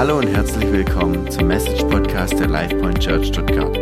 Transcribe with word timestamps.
Hallo 0.00 0.16
und 0.16 0.28
herzlich 0.28 0.64
willkommen 0.72 1.30
zum 1.30 1.48
Message 1.48 1.82
Podcast 1.82 2.32
der 2.40 2.48
LifePoint 2.48 3.00
Church 3.00 3.26
Stuttgart. 3.26 3.76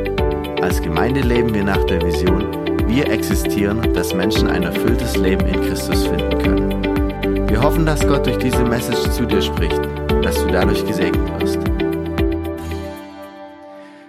Als 0.60 0.82
Gemeinde 0.82 1.20
leben 1.20 1.54
wir 1.54 1.62
nach 1.62 1.84
der 1.84 2.02
Vision, 2.02 2.42
wir 2.88 3.08
existieren, 3.08 3.94
dass 3.94 4.12
Menschen 4.12 4.48
ein 4.48 4.64
erfülltes 4.64 5.14
Leben 5.14 5.46
in 5.46 5.60
Christus 5.60 6.08
finden 6.08 6.38
können. 6.42 7.48
Wir 7.48 7.62
hoffen, 7.62 7.86
dass 7.86 8.04
Gott 8.04 8.26
durch 8.26 8.38
diese 8.38 8.64
Message 8.64 9.08
zu 9.12 9.26
dir 9.26 9.40
spricht 9.40 9.78
und 9.78 10.24
dass 10.24 10.34
du 10.42 10.48
dadurch 10.48 10.84
gesegnet 10.84 11.40
wirst. 11.40 11.58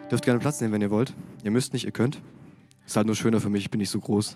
Dürft 0.10 0.26
gerne 0.26 0.40
Platz 0.40 0.60
nehmen, 0.62 0.74
wenn 0.74 0.82
ihr 0.82 0.90
wollt. 0.90 1.14
Ihr 1.44 1.52
müsst 1.52 1.74
nicht, 1.74 1.86
ihr 1.86 1.92
könnt. 1.92 2.20
Ist 2.88 2.98
halt 2.98 3.06
nur 3.06 3.16
schöner 3.16 3.40
für 3.40 3.52
mich, 3.52 3.66
ich 3.66 3.70
bin 3.70 3.82
nicht 3.82 3.92
so 3.92 4.00
groß. 4.00 4.36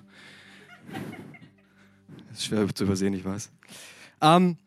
Ist 2.34 2.46
schwer 2.46 2.68
zu 2.68 2.84
übersehen, 2.84 3.16
ich 3.16 3.26
weiß. 3.26 3.50
Ähm, 4.22 4.58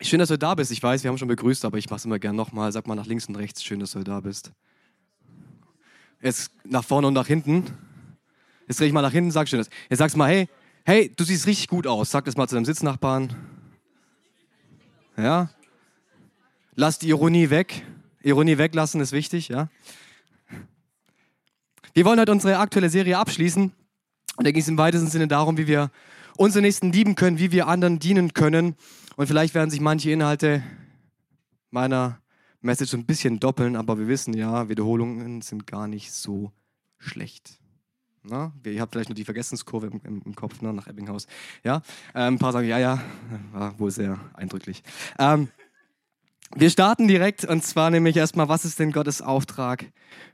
schön, 0.00 0.18
dass 0.18 0.28
du 0.28 0.38
da 0.38 0.54
bist. 0.54 0.70
Ich 0.70 0.82
weiß, 0.82 1.02
wir 1.02 1.10
haben 1.10 1.18
schon 1.18 1.28
begrüßt, 1.28 1.64
aber 1.64 1.78
ich 1.78 1.88
mache 1.88 1.98
es 1.98 2.04
immer 2.04 2.18
gerne 2.18 2.36
nochmal. 2.36 2.72
Sag 2.72 2.86
mal 2.86 2.94
nach 2.94 3.06
links 3.06 3.26
und 3.26 3.36
rechts, 3.36 3.62
schön, 3.62 3.80
dass 3.80 3.92
du 3.92 4.02
da 4.02 4.20
bist. 4.20 4.52
Jetzt 6.20 6.52
nach 6.64 6.84
vorne 6.84 7.06
und 7.06 7.14
nach 7.14 7.26
hinten. 7.26 7.64
Jetzt 8.66 8.80
drehe 8.80 8.88
ich 8.88 8.92
mal 8.92 9.02
nach 9.02 9.12
hinten, 9.12 9.30
sag 9.30 9.48
schön 9.48 9.58
das. 9.58 9.70
Jetzt 9.88 9.98
sagst 9.98 10.16
mal, 10.16 10.28
hey, 10.28 10.48
hey, 10.84 11.12
du 11.14 11.24
siehst 11.24 11.46
richtig 11.46 11.68
gut 11.68 11.86
aus. 11.86 12.10
Sag 12.10 12.24
das 12.24 12.36
mal 12.36 12.48
zu 12.48 12.54
deinem 12.54 12.64
Sitznachbarn. 12.64 13.34
Ja? 15.16 15.50
Lass 16.74 16.98
die 16.98 17.08
Ironie 17.08 17.50
weg. 17.50 17.84
Ironie 18.22 18.58
weglassen 18.58 19.00
ist 19.00 19.12
wichtig, 19.12 19.48
ja? 19.48 19.68
Wir 21.94 22.04
wollen 22.04 22.20
heute 22.20 22.32
unsere 22.32 22.58
aktuelle 22.58 22.90
Serie 22.90 23.18
abschließen. 23.18 23.72
Und 24.36 24.46
da 24.46 24.50
ging 24.52 24.60
es 24.60 24.68
im 24.68 24.78
weitesten 24.78 25.08
Sinne 25.08 25.26
darum, 25.26 25.56
wie 25.56 25.66
wir 25.66 25.90
unsere 26.36 26.62
Nächsten 26.62 26.92
lieben 26.92 27.16
können, 27.16 27.38
wie 27.38 27.50
wir 27.50 27.66
anderen 27.66 27.98
dienen 27.98 28.34
können. 28.34 28.76
Und 29.18 29.26
vielleicht 29.26 29.56
werden 29.56 29.68
sich 29.68 29.80
manche 29.80 30.12
Inhalte 30.12 30.62
meiner 31.72 32.20
Message 32.60 32.94
ein 32.94 33.04
bisschen 33.04 33.40
doppeln, 33.40 33.74
aber 33.74 33.98
wir 33.98 34.06
wissen 34.06 34.32
ja, 34.32 34.68
Wiederholungen 34.68 35.42
sind 35.42 35.66
gar 35.66 35.88
nicht 35.88 36.12
so 36.12 36.52
schlecht. 36.98 37.58
Na, 38.22 38.52
ihr 38.64 38.80
habt 38.80 38.92
vielleicht 38.92 39.08
nur 39.08 39.16
die 39.16 39.24
Vergessenskurve 39.24 39.88
im, 39.88 40.00
im, 40.04 40.22
im 40.24 40.34
Kopf 40.36 40.62
ne, 40.62 40.72
nach 40.72 40.86
Ebbinghaus. 40.86 41.26
Ja? 41.64 41.82
Ähm, 42.14 42.34
ein 42.34 42.38
paar 42.38 42.52
sagen, 42.52 42.68
ja, 42.68 42.78
ja, 42.78 43.02
war 43.50 43.76
wohl 43.80 43.90
sehr 43.90 44.20
eindrücklich. 44.34 44.84
Ähm, 45.18 45.48
wir 46.54 46.70
starten 46.70 47.08
direkt 47.08 47.44
und 47.44 47.64
zwar 47.64 47.90
nämlich 47.90 48.16
erstmal, 48.16 48.48
was 48.48 48.64
ist 48.64 48.78
denn 48.78 48.92
Gottes 48.92 49.20
Auftrag 49.20 49.86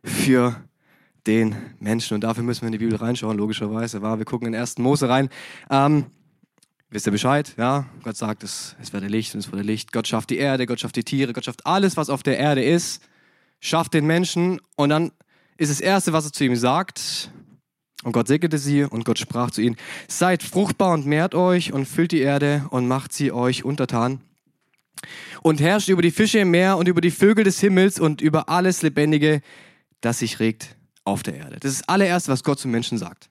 für 0.02 0.62
den 1.26 1.56
Menschen. 1.78 2.16
Und 2.16 2.20
dafür 2.20 2.44
müssen 2.44 2.60
wir 2.60 2.66
in 2.66 2.72
die 2.72 2.84
Bibel 2.84 2.96
reinschauen, 2.96 3.38
logischerweise. 3.38 4.02
War. 4.02 4.18
Wir 4.18 4.26
gucken 4.26 4.48
in 4.48 4.52
den 4.52 4.60
ersten 4.60 4.82
Mose 4.82 5.08
rein. 5.08 5.30
Ähm, 5.70 6.04
wisst 6.94 7.08
ihr 7.08 7.12
Bescheid? 7.12 7.52
Ja, 7.58 7.86
Gott 8.04 8.16
sagt, 8.16 8.44
es, 8.44 8.76
es 8.80 8.92
werde 8.92 9.08
Licht 9.08 9.34
und 9.34 9.40
es 9.40 9.52
wurde 9.52 9.62
Licht. 9.62 9.92
Gott 9.92 10.06
schafft 10.06 10.30
die 10.30 10.38
Erde, 10.38 10.64
Gott 10.64 10.78
schafft 10.78 10.94
die 10.94 11.02
Tiere, 11.02 11.32
Gott 11.32 11.44
schafft 11.44 11.66
alles, 11.66 11.96
was 11.96 12.08
auf 12.08 12.22
der 12.22 12.38
Erde 12.38 12.62
ist, 12.62 13.02
schafft 13.60 13.94
den 13.94 14.06
Menschen. 14.06 14.60
Und 14.76 14.90
dann 14.90 15.10
ist 15.56 15.72
das 15.72 15.80
Erste, 15.80 16.12
was 16.12 16.24
er 16.24 16.32
zu 16.32 16.44
ihm 16.44 16.54
sagt, 16.54 17.30
und 18.04 18.12
Gott 18.12 18.28
segnete 18.28 18.58
sie 18.58 18.84
und 18.84 19.04
Gott 19.04 19.18
sprach 19.18 19.50
zu 19.50 19.60
ihnen, 19.60 19.76
seid 20.06 20.42
fruchtbar 20.42 20.92
und 20.92 21.06
mehrt 21.06 21.34
euch 21.34 21.72
und 21.72 21.86
füllt 21.86 22.12
die 22.12 22.20
Erde 22.20 22.66
und 22.70 22.86
macht 22.86 23.12
sie 23.12 23.32
euch 23.32 23.64
untertan. 23.64 24.20
Und 25.42 25.60
herrscht 25.60 25.88
über 25.88 26.02
die 26.02 26.12
Fische 26.12 26.38
im 26.38 26.50
Meer 26.50 26.76
und 26.76 26.86
über 26.86 27.00
die 27.00 27.10
Vögel 27.10 27.44
des 27.44 27.58
Himmels 27.60 27.98
und 27.98 28.20
über 28.20 28.48
alles 28.48 28.82
Lebendige, 28.82 29.40
das 30.00 30.20
sich 30.20 30.38
regt 30.38 30.76
auf 31.04 31.22
der 31.22 31.34
Erde. 31.34 31.56
Das 31.58 31.72
ist 31.72 31.80
das 31.80 31.88
allererste, 31.88 32.30
was 32.30 32.44
Gott 32.44 32.60
zum 32.60 32.70
Menschen 32.70 32.98
sagt. 32.98 33.30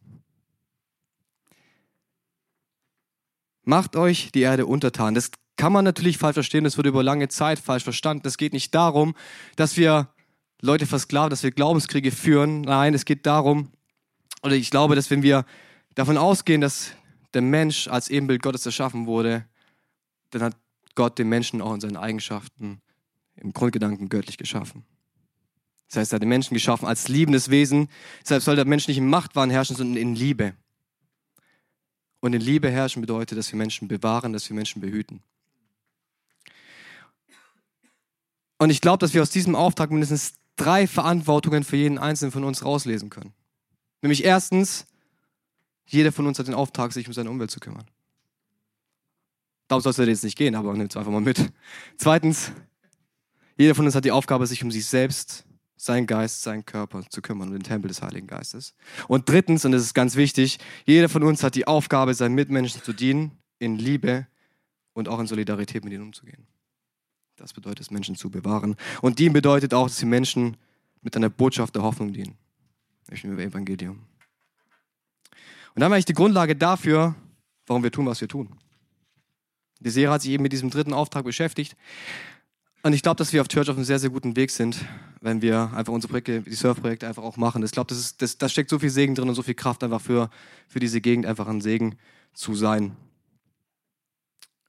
Macht 3.63 3.95
euch 3.95 4.31
die 4.31 4.41
Erde 4.41 4.65
untertan. 4.65 5.13
Das 5.13 5.31
kann 5.55 5.71
man 5.71 5.85
natürlich 5.85 6.17
falsch 6.17 6.33
verstehen, 6.35 6.63
das 6.63 6.77
wurde 6.77 6.89
über 6.89 7.03
lange 7.03 7.27
Zeit 7.29 7.59
falsch 7.59 7.83
verstanden. 7.83 8.27
Es 8.27 8.37
geht 8.37 8.53
nicht 8.53 8.73
darum, 8.73 9.15
dass 9.55 9.77
wir 9.77 10.09
Leute 10.61 10.85
versklaven, 10.85 11.29
dass 11.29 11.43
wir 11.43 11.51
Glaubenskriege 11.51 12.11
führen. 12.11 12.61
Nein, 12.61 12.93
es 12.93 13.05
geht 13.05 13.25
darum, 13.25 13.69
oder 14.41 14.55
ich 14.55 14.71
glaube, 14.71 14.95
dass 14.95 15.09
wenn 15.09 15.23
wir 15.23 15.45
davon 15.95 16.17
ausgehen, 16.17 16.61
dass 16.61 16.91
der 17.33 17.41
Mensch 17.41 17.87
als 17.87 18.09
Ebenbild 18.09 18.41
Gottes 18.41 18.65
erschaffen 18.65 19.05
wurde, 19.05 19.45
dann 20.31 20.41
hat 20.43 20.57
Gott 20.95 21.17
den 21.17 21.29
Menschen 21.29 21.61
auch 21.61 21.73
in 21.73 21.81
seinen 21.81 21.97
Eigenschaften 21.97 22.81
im 23.35 23.53
Grundgedanken 23.53 24.09
göttlich 24.09 24.37
geschaffen. 24.37 24.85
Das 25.89 25.97
heißt, 25.97 26.13
er 26.13 26.15
hat 26.15 26.21
den 26.23 26.29
Menschen 26.29 26.53
geschaffen 26.53 26.87
als 26.87 27.07
liebendes 27.07 27.49
Wesen. 27.49 27.87
Deshalb 28.21 28.43
soll 28.43 28.55
der 28.55 28.65
Mensch 28.65 28.87
nicht 28.87 28.97
in 28.97 29.09
Machtwahn 29.09 29.49
herrschen, 29.49 29.75
sondern 29.75 29.97
in 29.97 30.15
Liebe. 30.15 30.53
Und 32.23 32.31
in 32.31 32.39
Liebe 32.39 32.71
herrschen 32.71 33.01
bedeutet, 33.01 33.37
dass 33.37 33.51
wir 33.51 33.57
Menschen 33.57 33.89
bewahren, 33.89 34.31
dass 34.31 34.47
wir 34.47 34.55
Menschen 34.55 34.79
behüten. 34.79 35.21
Und 38.57 38.69
ich 38.69 38.79
glaube, 38.79 38.99
dass 38.99 39.13
wir 39.13 39.21
aus 39.21 39.29
diesem 39.29 39.55
Auftrag 39.55 39.91
mindestens 39.91 40.35
drei 40.55 40.87
Verantwortungen 40.87 41.65
für 41.65 41.75
jeden 41.75 41.97
Einzelnen 41.97 42.31
von 42.31 42.45
uns 42.45 42.63
rauslesen 42.63 43.09
können. 43.09 43.33
Nämlich 44.01 44.23
erstens, 44.23 44.85
jeder 45.85 46.13
von 46.13 46.25
uns 46.25 46.39
hat 46.39 46.47
den 46.47 46.53
Auftrag, 46.53 46.93
sich 46.93 47.07
um 47.07 47.13
seine 47.13 47.29
Umwelt 47.29 47.51
zu 47.51 47.59
kümmern. 47.59 47.91
Darum 49.67 49.81
soll 49.81 49.91
es 49.91 49.97
jetzt 49.97 50.23
nicht 50.23 50.37
gehen, 50.37 50.55
aber 50.55 50.71
nimmt 50.75 50.93
es 50.93 50.95
einfach 50.95 51.11
mal 51.11 51.19
mit. 51.19 51.51
Zweitens, 51.97 52.53
jeder 53.57 53.75
von 53.75 53.85
uns 53.85 53.95
hat 53.95 54.05
die 54.05 54.11
Aufgabe, 54.11 54.47
sich 54.47 54.63
um 54.63 54.71
sich 54.71 54.85
selbst 54.85 55.43
sein 55.83 56.07
Geist, 56.07 56.43
sein 56.43 56.65
Körper 56.65 57.03
zu 57.09 57.21
kümmern, 57.21 57.49
um 57.49 57.53
den 57.53 57.63
Tempel 57.63 57.89
des 57.89 58.01
Heiligen 58.01 58.27
Geistes. 58.27 58.73
Und 59.07 59.27
drittens, 59.27 59.65
und 59.65 59.73
das 59.73 59.81
ist 59.81 59.93
ganz 59.93 60.15
wichtig, 60.15 60.59
jeder 60.85 61.09
von 61.09 61.23
uns 61.23 61.43
hat 61.43 61.55
die 61.55 61.67
Aufgabe, 61.67 62.13
seinen 62.13 62.35
Mitmenschen 62.35 62.81
zu 62.81 62.93
dienen, 62.93 63.37
in 63.59 63.77
Liebe 63.77 64.27
und 64.93 65.09
auch 65.09 65.19
in 65.19 65.27
Solidarität 65.27 65.83
mit 65.83 65.93
ihnen 65.93 66.03
umzugehen. 66.03 66.47
Das 67.35 67.53
bedeutet 67.53 67.81
es, 67.81 67.91
Menschen 67.91 68.15
zu 68.15 68.29
bewahren. 68.29 68.75
Und 69.01 69.19
dienen 69.19 69.33
bedeutet 69.33 69.73
auch, 69.73 69.87
dass 69.87 69.97
sie 69.97 70.05
Menschen 70.05 70.55
mit 71.01 71.17
einer 71.17 71.29
Botschaft 71.29 71.75
der 71.75 71.83
Hoffnung 71.83 72.13
dienen. 72.13 72.37
Ich 73.11 73.23
über 73.23 73.41
Evangelium. 73.41 73.99
Und 75.75 75.81
dann 75.81 75.91
war 75.91 75.97
ich 75.97 76.05
die 76.05 76.13
Grundlage 76.13 76.55
dafür, 76.55 77.15
warum 77.67 77.83
wir 77.83 77.91
tun, 77.91 78.05
was 78.05 78.21
wir 78.21 78.27
tun. 78.27 78.55
Die 79.79 79.89
Serie 79.89 80.11
hat 80.11 80.21
sich 80.21 80.31
eben 80.31 80.43
mit 80.43 80.53
diesem 80.53 80.69
dritten 80.69 80.93
Auftrag 80.93 81.25
beschäftigt. 81.25 81.75
Und 82.85 82.91
ich 82.91 83.01
glaube, 83.01 83.15
dass 83.15 83.31
wir 83.31 83.39
auf 83.39 83.47
Church 83.47 83.69
auf 83.69 83.77
einem 83.77 83.85
sehr, 83.85 83.97
sehr 83.97 84.09
guten 84.09 84.35
Weg 84.35 84.51
sind, 84.51 84.83
wenn 85.21 85.41
wir 85.41 85.71
einfach 85.73 85.93
unsere 85.93 86.11
Projekte, 86.11 86.41
die 86.41 86.53
Surfprojekte 86.53 87.07
einfach 87.07 87.23
auch 87.23 87.37
machen. 87.37 87.63
Ich 87.63 87.71
glaube, 87.71 87.87
das 87.87 88.17
das, 88.17 88.37
da 88.37 88.49
steckt 88.49 88.69
so 88.69 88.77
viel 88.77 88.89
Segen 88.89 89.15
drin 89.15 89.29
und 89.29 89.35
so 89.35 89.41
viel 89.41 89.53
Kraft 89.53 89.85
einfach 89.85 90.01
für, 90.01 90.29
für 90.67 90.81
diese 90.81 90.99
Gegend 90.99 91.25
einfach 91.25 91.47
ein 91.47 91.61
Segen 91.61 91.95
zu 92.33 92.55
sein. 92.55 92.97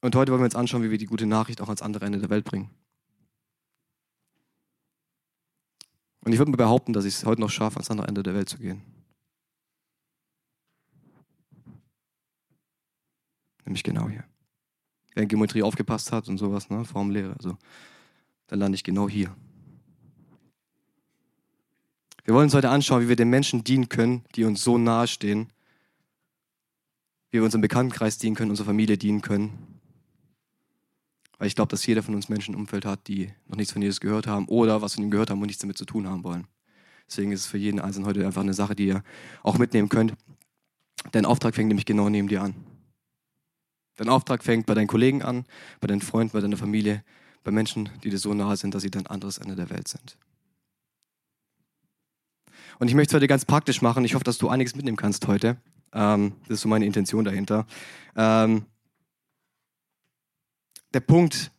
Und 0.01 0.15
heute 0.15 0.31
wollen 0.31 0.43
wir 0.43 0.45
uns 0.45 0.55
anschauen, 0.55 0.85
wie 0.85 0.93
wir 0.93 0.99
die 0.99 1.07
gute 1.07 1.27
Nachricht 1.27 1.61
auch 1.61 1.67
ans 1.67 1.83
andere 1.83 2.07
Ende 2.07 2.21
der 2.21 2.31
Welt 2.31 2.45
bringen. 2.45 2.71
Und 6.25 6.33
ich 6.33 6.39
würde 6.39 6.53
mal 6.53 6.57
behaupten, 6.57 6.93
dass 6.93 7.05
ich 7.07 7.15
es 7.15 7.25
heute 7.25 7.41
noch 7.41 7.51
schaffe, 7.51 7.77
ans 7.77 7.91
andere 7.91 8.07
Ende 8.07 8.23
der 8.23 8.35
Welt 8.35 8.49
zu 8.49 8.59
gehen. 8.59 8.83
Nämlich 13.65 13.83
genau 13.83 14.09
hier. 14.09 14.23
Wer 15.15 15.25
in 15.25 15.29
Geometrie 15.29 15.65
aufgepasst 15.65 16.13
hat 16.13 16.29
und 16.29 16.39
sowas, 16.39 16.71
ne, 16.71 16.85
Formlehre. 16.85 17.35
Also 17.37 17.59
dann 18.47 18.59
lande 18.59 18.77
ich 18.77 18.85
genau 18.85 19.09
hier. 19.09 19.35
Wir 22.25 22.35
wollen 22.35 22.45
uns 22.45 22.55
heute 22.55 22.71
anschauen, 22.71 23.03
wie 23.03 23.09
wir 23.09 23.17
den 23.17 23.29
Menschen 23.29 23.65
dienen 23.65 23.89
können, 23.89 24.25
die 24.35 24.45
uns 24.45 24.65
so 24.65 24.79
nahe 24.79 25.07
stehen, 25.07 25.49
wie 27.31 27.39
wir 27.39 27.45
unserem 27.45 27.61
Bekanntenkreis 27.61 28.17
dienen 28.17 28.35
können, 28.35 28.51
unserer 28.51 28.67
Familie 28.67 28.97
dienen 28.97 29.21
können. 29.21 29.81
Weil 31.39 31.49
ich 31.49 31.55
glaube, 31.55 31.71
dass 31.71 31.85
jeder 31.85 32.03
von 32.03 32.15
uns 32.15 32.29
Menschen 32.29 32.55
im 32.55 32.61
Umfeld 32.61 32.87
hat, 32.87 33.09
die 33.09 33.31
noch 33.47 33.57
nichts 33.57 33.73
von 33.73 33.83
Jesus 33.83 34.01
gehört 34.01 34.27
haben 34.27 34.47
oder 34.49 34.81
was 34.81 34.95
von 34.95 35.05
ihm 35.05 35.11
gehört 35.11 35.31
haben 35.31 35.41
und 35.41 35.49
nichts 35.49 35.61
damit 35.61 35.77
zu 35.77 35.85
tun 35.85 36.09
haben 36.09 36.25
wollen. 36.25 36.47
Deswegen 37.07 37.33
ist 37.33 37.41
es 37.41 37.47
für 37.47 37.59
jeden 37.59 37.81
Einzelnen 37.81 38.07
heute 38.07 38.25
einfach 38.25 38.41
eine 38.41 38.55
Sache, 38.55 38.75
die 38.75 38.87
ihr 38.87 39.03
auch 39.43 39.59
mitnehmen 39.59 39.91
könnt. 39.91 40.15
Dein 41.13 41.27
Auftrag 41.27 41.55
fängt 41.55 41.69
nämlich 41.69 41.85
genau 41.85 42.09
neben 42.09 42.29
dir 42.29 42.41
an. 42.41 42.55
Dein 43.97 44.09
Auftrag 44.09 44.43
fängt 44.43 44.67
bei 44.67 44.75
deinen 44.75 44.87
Kollegen 44.87 45.23
an, 45.23 45.45
bei 45.81 45.87
deinen 45.87 46.01
Freunden, 46.01 46.33
bei 46.33 46.41
deiner 46.41 46.57
Familie, 46.57 47.05
bei 47.45 47.51
Menschen, 47.51 47.91
die 48.03 48.11
dir 48.11 48.19
so 48.19 48.35
nahe 48.35 48.57
sind, 48.57 48.75
dass 48.75 48.83
sie 48.83 48.91
dein 48.91 49.07
anderes 49.07 49.39
Ende 49.39 49.55
der 49.55 49.71
Welt 49.71 49.87
sind. 49.87 50.17
Und 52.79 52.89
ich 52.89 52.95
möchte 52.95 53.13
es 53.13 53.15
heute 53.15 53.29
ganz 53.29 53.45
praktisch 53.45 53.83
machen. 53.83 54.05
Ich 54.05 54.15
hoffe, 54.15 54.25
dass 54.25 54.39
du 54.39 54.49
einiges 54.49 54.75
mitnehmen 54.75 54.97
kannst 54.97 55.27
heute. 55.29 55.59
Ähm, 55.93 56.33
das 56.43 56.57
ist 56.57 56.61
so 56.63 56.69
meine 56.69 56.87
Intention 56.87 57.25
dahinter. 57.25 57.67
Ähm, 58.17 58.65
der 60.93 61.01
Punkt, 61.01 61.53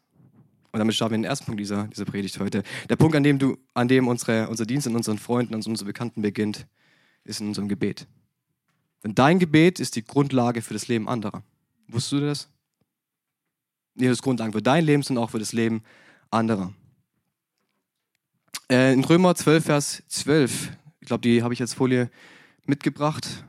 und 0.72 0.80
damit 0.80 0.96
starten 0.96 1.14
wir 1.14 1.16
in 1.16 1.22
den 1.22 1.30
ersten 1.30 1.46
Punkt 1.46 1.62
dieser, 1.62 1.88
dieser 1.88 2.06
Predigt 2.06 2.40
heute. 2.40 2.64
Der 2.90 2.96
Punkt, 2.96 3.16
an 3.16 3.24
dem, 3.24 3.40
du, 3.40 3.58
an 3.74 3.88
dem 3.88 4.08
unsere, 4.08 4.50
unser 4.50 4.66
Dienst 4.66 4.88
an 4.88 4.96
unseren 4.96 5.20
Freunden, 5.20 5.54
an 5.54 5.62
unseren 5.62 5.88
Bekannten 5.88 6.22
beginnt, 6.22 6.68
ist 7.24 7.40
in 7.40 7.48
unserem 7.48 7.70
Gebet. 7.70 8.08
Denn 9.04 9.16
dein 9.16 9.40
Gebet 9.40 9.80
ist 9.80 9.96
die 9.96 10.04
Grundlage 10.04 10.62
für 10.62 10.74
das 10.74 10.88
Leben 10.88 11.08
anderer. 11.08 11.44
Wusstest 11.88 12.12
du 12.14 12.20
das? 12.22 12.50
Das 13.96 14.22
Grundlagen 14.22 14.54
für 14.54 14.62
dein 14.62 14.86
Leben, 14.86 15.04
sondern 15.04 15.24
auch 15.24 15.32
für 15.32 15.40
das 15.40 15.54
Leben 15.54 15.84
anderer. 16.30 16.74
Äh, 18.70 18.94
in 18.94 19.04
Römer 19.04 19.36
12, 19.36 19.66
Vers 19.66 20.04
12, 20.08 20.72
ich 21.00 21.08
glaube, 21.08 21.22
die 21.22 21.44
habe 21.44 21.54
ich 21.54 21.62
als 21.62 21.74
Folie 21.74 22.10
mitgebracht. 22.66 23.44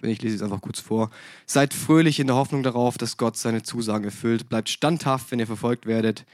Ich 0.00 0.20
lese 0.20 0.36
es 0.36 0.42
einfach 0.42 0.60
kurz 0.60 0.80
vor. 0.80 1.10
Seid 1.46 1.74
fröhlich 1.74 2.18
in 2.18 2.26
der 2.26 2.34
Hoffnung 2.36 2.62
darauf, 2.62 2.98
dass 2.98 3.16
Gott 3.16 3.36
seine 3.36 3.62
Zusagen 3.62 4.04
erfüllt. 4.04 4.48
Bleibt 4.48 4.68
standhaft, 4.68 5.30
wenn 5.30 5.38
ihr 5.38 5.46
verfolgt 5.46 5.86
werdet. 5.86 6.24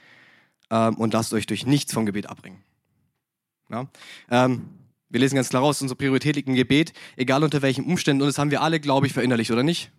Ähm, 0.70 0.94
und 0.94 1.12
lasst 1.12 1.34
euch 1.34 1.46
durch 1.46 1.66
nichts 1.66 1.92
vom 1.92 2.06
Gebet 2.06 2.30
abbringen. 2.30 2.62
Ja? 3.68 3.86
Ähm, 4.30 4.68
wir 5.10 5.20
lesen 5.20 5.36
ganz 5.36 5.48
klar 5.48 5.62
raus, 5.62 5.82
unsere 5.82 5.96
Priorität 5.96 6.36
liegt 6.36 6.48
im 6.48 6.54
Gebet, 6.54 6.92
egal 7.16 7.42
unter 7.42 7.62
welchen 7.62 7.84
Umständen. 7.84 8.22
Und 8.22 8.28
das 8.28 8.38
haben 8.38 8.50
wir 8.50 8.62
alle, 8.62 8.80
glaube 8.80 9.06
ich, 9.06 9.12
verinnerlicht, 9.12 9.50
oder 9.50 9.62
nicht? 9.62 9.90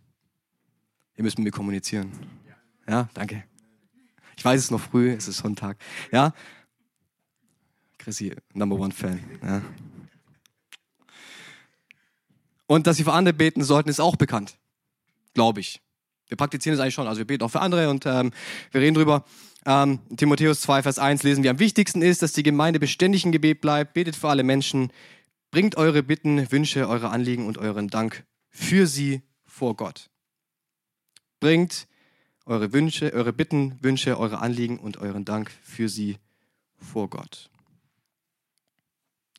Ihr 1.19 1.23
müsst 1.23 1.37
mit 1.37 1.43
mir 1.43 1.51
kommunizieren. 1.51 2.13
Ja, 2.87 3.09
danke. 3.13 3.43
Ich 4.37 4.45
weiß 4.45 4.57
es 4.57 4.65
ist 4.67 4.71
noch 4.71 4.79
früh, 4.79 5.11
es 5.11 5.27
ist 5.27 5.39
Sonntag. 5.39 5.75
Ja, 6.13 6.33
Chrissy, 7.97 8.33
Number 8.53 8.77
One 8.77 8.93
Fan. 8.93 9.19
Ja. 9.43 9.61
Und 12.67 12.87
dass 12.87 12.95
sie 12.95 13.03
für 13.03 13.11
andere 13.11 13.33
beten 13.33 13.65
sollten, 13.65 13.89
ist 13.89 13.99
auch 13.99 14.15
bekannt. 14.15 14.57
Glaube 15.33 15.59
ich. 15.59 15.81
Wir 16.29 16.37
praktizieren 16.37 16.75
es 16.75 16.79
eigentlich 16.79 16.93
schon. 16.93 17.05
Also 17.05 17.19
wir 17.19 17.27
beten 17.27 17.43
auch 17.43 17.51
für 17.51 17.59
andere 17.59 17.89
und 17.89 18.05
ähm, 18.05 18.31
wir 18.71 18.79
reden 18.79 18.95
drüber. 18.95 19.25
Ähm, 19.65 19.99
Timotheus 20.15 20.61
2, 20.61 20.83
Vers 20.83 20.99
1 20.99 21.23
lesen 21.23 21.43
wir. 21.43 21.51
Am 21.51 21.59
wichtigsten 21.59 22.01
ist, 22.01 22.21
dass 22.21 22.31
die 22.31 22.43
Gemeinde 22.43 22.79
beständig 22.79 23.25
im 23.25 23.33
Gebet 23.33 23.59
bleibt. 23.59 23.93
Betet 23.93 24.15
für 24.15 24.29
alle 24.29 24.43
Menschen. 24.43 24.93
Bringt 25.51 25.75
eure 25.75 26.01
Bitten, 26.01 26.49
Wünsche, 26.49 26.87
eure 26.87 27.09
Anliegen 27.09 27.45
und 27.45 27.57
euren 27.57 27.89
Dank 27.89 28.25
für 28.51 28.87
sie 28.87 29.21
vor 29.43 29.75
Gott. 29.75 30.09
Bringt 31.39 31.87
eure 32.45 32.73
Wünsche, 32.73 33.13
eure 33.13 33.31
Bitten, 33.31 33.81
Wünsche, 33.81 34.17
eure 34.17 34.39
Anliegen 34.39 34.79
und 34.79 34.97
euren 34.97 35.23
Dank 35.23 35.51
für 35.61 35.87
sie 35.87 36.17
vor 36.77 37.09
Gott. 37.09 37.49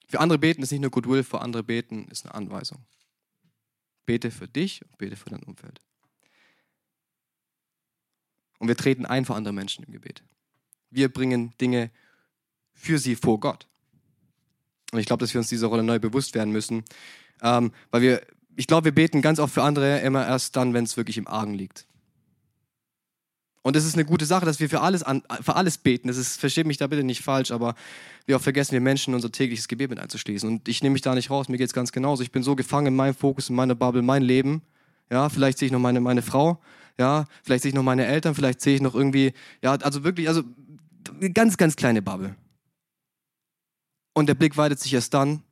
Für 0.08 0.20
andere 0.20 0.38
beten 0.38 0.62
ist 0.62 0.70
nicht 0.73 0.81
nur 0.81 0.91
Goodwill, 0.91 1.25
für 1.25 1.41
andere 1.41 1.62
beten 1.62 2.08
ist 2.08 2.25
eine 2.25 2.35
Anweisung. 2.35 2.85
Bete 4.06 4.31
für 4.31 4.49
dich 4.49 4.82
und 4.85 4.99
bete 4.99 5.17
für 5.17 5.31
dein 5.31 5.43
Umfeld. 5.43 5.81
Und 8.58 8.69
wir 8.69 8.76
treten 8.76 9.06
ein 9.06 9.25
für 9.25 9.35
andere 9.35 9.55
Menschen 9.55 9.85
im 9.85 9.93
Gebet. 9.93 10.23
Wir 10.91 11.08
bringen 11.08 11.52
Dinge 11.61 11.91
für 12.75 12.99
sie 12.99 13.17
vor 13.17 13.41
Gott. 13.41 13.67
Und 14.93 14.99
ich 14.99 15.06
glaube, 15.06 15.20
dass 15.20 15.32
wir 15.32 15.38
uns 15.38 15.49
dieser 15.49 15.69
Rolle 15.69 15.82
neu 15.82 15.99
bewusst 15.99 16.35
werden 16.35 16.52
müssen, 16.52 16.85
ähm, 17.43 17.73
weil 17.91 18.02
wir, 18.02 18.26
ich 18.56 18.67
glaube, 18.67 18.87
wir 18.87 18.94
beten 18.94 19.23
ganz 19.23 19.38
oft 19.38 19.55
für 19.55 19.62
andere 19.62 20.00
immer 20.00 20.26
erst 20.26 20.56
dann, 20.56 20.75
wenn 20.75 20.85
es 20.85 20.97
wirklich 20.97 21.17
im 21.17 21.29
Argen 21.29 21.55
liegt. 21.55 21.87
Und 23.62 23.76
es 23.76 23.84
ist 23.84 23.94
eine 23.94 24.06
gute 24.06 24.24
Sache, 24.24 24.46
dass 24.46 24.58
wir 24.58 24.70
für 24.70 24.80
alles, 24.80 25.02
an, 25.02 25.22
für 25.42 25.54
alles 25.54 25.76
beten. 25.76 26.08
Das 26.08 26.16
ist, 26.16 26.40
versteht 26.40 26.66
mich 26.66 26.78
da 26.78 26.86
bitte 26.86 27.04
nicht 27.04 27.22
falsch, 27.22 27.50
aber 27.50 27.74
wie 28.26 28.34
oft 28.34 28.44
vergessen 28.44 28.72
wir 28.72 28.80
Menschen, 28.80 29.14
unser 29.14 29.30
tägliches 29.30 29.68
Gebet 29.68 29.90
mit 29.90 29.98
einzuschließen. 29.98 30.48
Und 30.48 30.68
ich 30.68 30.82
nehme 30.82 30.94
mich 30.94 31.02
da 31.02 31.14
nicht 31.14 31.30
raus, 31.30 31.48
mir 31.48 31.58
geht 31.58 31.66
es 31.66 31.74
ganz 31.74 31.92
genauso. 31.92 32.22
Ich 32.22 32.32
bin 32.32 32.42
so 32.42 32.56
gefangen 32.56 32.88
in 32.88 32.96
meinem 32.96 33.14
Fokus, 33.14 33.50
in 33.50 33.56
meiner 33.56 33.74
Bubble, 33.74 34.02
mein 34.02 34.22
Leben. 34.22 34.62
Ja, 35.10 35.28
vielleicht 35.28 35.58
sehe 35.58 35.66
ich 35.66 35.72
noch 35.72 35.80
meine, 35.80 36.00
meine 36.00 36.22
Frau, 36.22 36.60
ja, 36.98 37.26
vielleicht 37.42 37.62
sehe 37.62 37.70
ich 37.70 37.74
noch 37.74 37.82
meine 37.82 38.06
Eltern, 38.06 38.34
vielleicht 38.34 38.60
sehe 38.60 38.76
ich 38.76 38.80
noch 38.80 38.94
irgendwie, 38.94 39.32
ja, 39.60 39.72
also 39.72 40.04
wirklich, 40.04 40.28
also 40.28 40.42
eine 41.12 41.30
ganz, 41.30 41.56
ganz 41.56 41.76
kleine 41.76 42.00
Bubble. 42.00 42.36
Und 44.12 44.28
der 44.28 44.34
Blick 44.34 44.56
weitet 44.56 44.78
sich 44.78 44.94
erst 44.94 45.12
dann, 45.14 45.42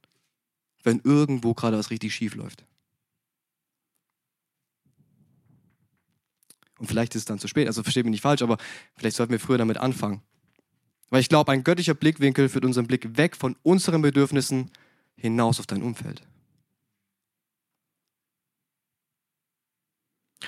wenn 0.85 1.01
irgendwo 1.03 1.55
gerade 1.55 1.77
was 1.77 1.91
richtig 1.91 2.15
schief 2.15 2.35
läuft. 2.35 2.65
Und 6.79 6.87
vielleicht 6.87 7.15
ist 7.15 7.23
es 7.23 7.25
dann 7.27 7.39
zu 7.39 7.49
spät. 7.49 7.67
Also 7.67 7.83
versteht 7.83 8.05
mich 8.05 8.13
nicht 8.13 8.23
falsch, 8.23 8.43
aber 8.43 8.57
vielleicht 8.97 9.17
sollten 9.17 9.33
wir 9.33 9.41
früher 9.41 9.59
damit 9.59 9.77
anfangen. 9.79 10.23
Weil 11.11 11.21
ich 11.21 11.29
glaube, 11.29 11.53
ein 11.53 11.65
göttlicher 11.65 11.95
Blickwinkel 11.95 12.49
führt 12.49 12.65
unseren 12.65 12.87
Blick 12.87 13.17
weg 13.17 13.37
von 13.37 13.57
unseren 13.63 14.03
Bedürfnissen 14.03 14.71
hinaus 15.17 15.59
auf 15.59 15.67
dein 15.67 15.83
Umfeld. 15.83 16.23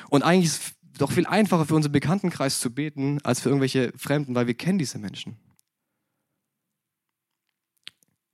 Und 0.08 0.22
eigentlich 0.22 0.46
ist 0.46 0.62
es 0.62 0.98
doch 0.98 1.10
viel 1.10 1.26
einfacher 1.26 1.66
für 1.66 1.74
unseren 1.74 1.92
Bekanntenkreis 1.92 2.60
zu 2.60 2.72
beten, 2.72 3.20
als 3.22 3.40
für 3.40 3.48
irgendwelche 3.48 3.92
Fremden, 3.96 4.34
weil 4.34 4.46
wir 4.46 4.54
kennen 4.54 4.78
diese 4.78 4.98
Menschen. 4.98 5.36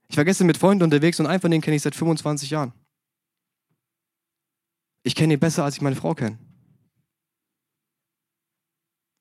Ich 0.08 0.16
war 0.16 0.24
gestern 0.24 0.46
mit 0.46 0.58
Freunden 0.58 0.84
unterwegs 0.84 1.18
und 1.18 1.26
einen 1.26 1.40
von 1.40 1.50
denen 1.50 1.62
kenne 1.62 1.76
ich 1.76 1.82
seit 1.82 1.94
25 1.94 2.50
Jahren. 2.50 2.72
Ich 5.02 5.14
kenne 5.14 5.34
ihn 5.34 5.40
besser, 5.40 5.64
als 5.64 5.76
ich 5.76 5.82
meine 5.82 5.96
Frau 5.96 6.14
kenne. 6.14 6.38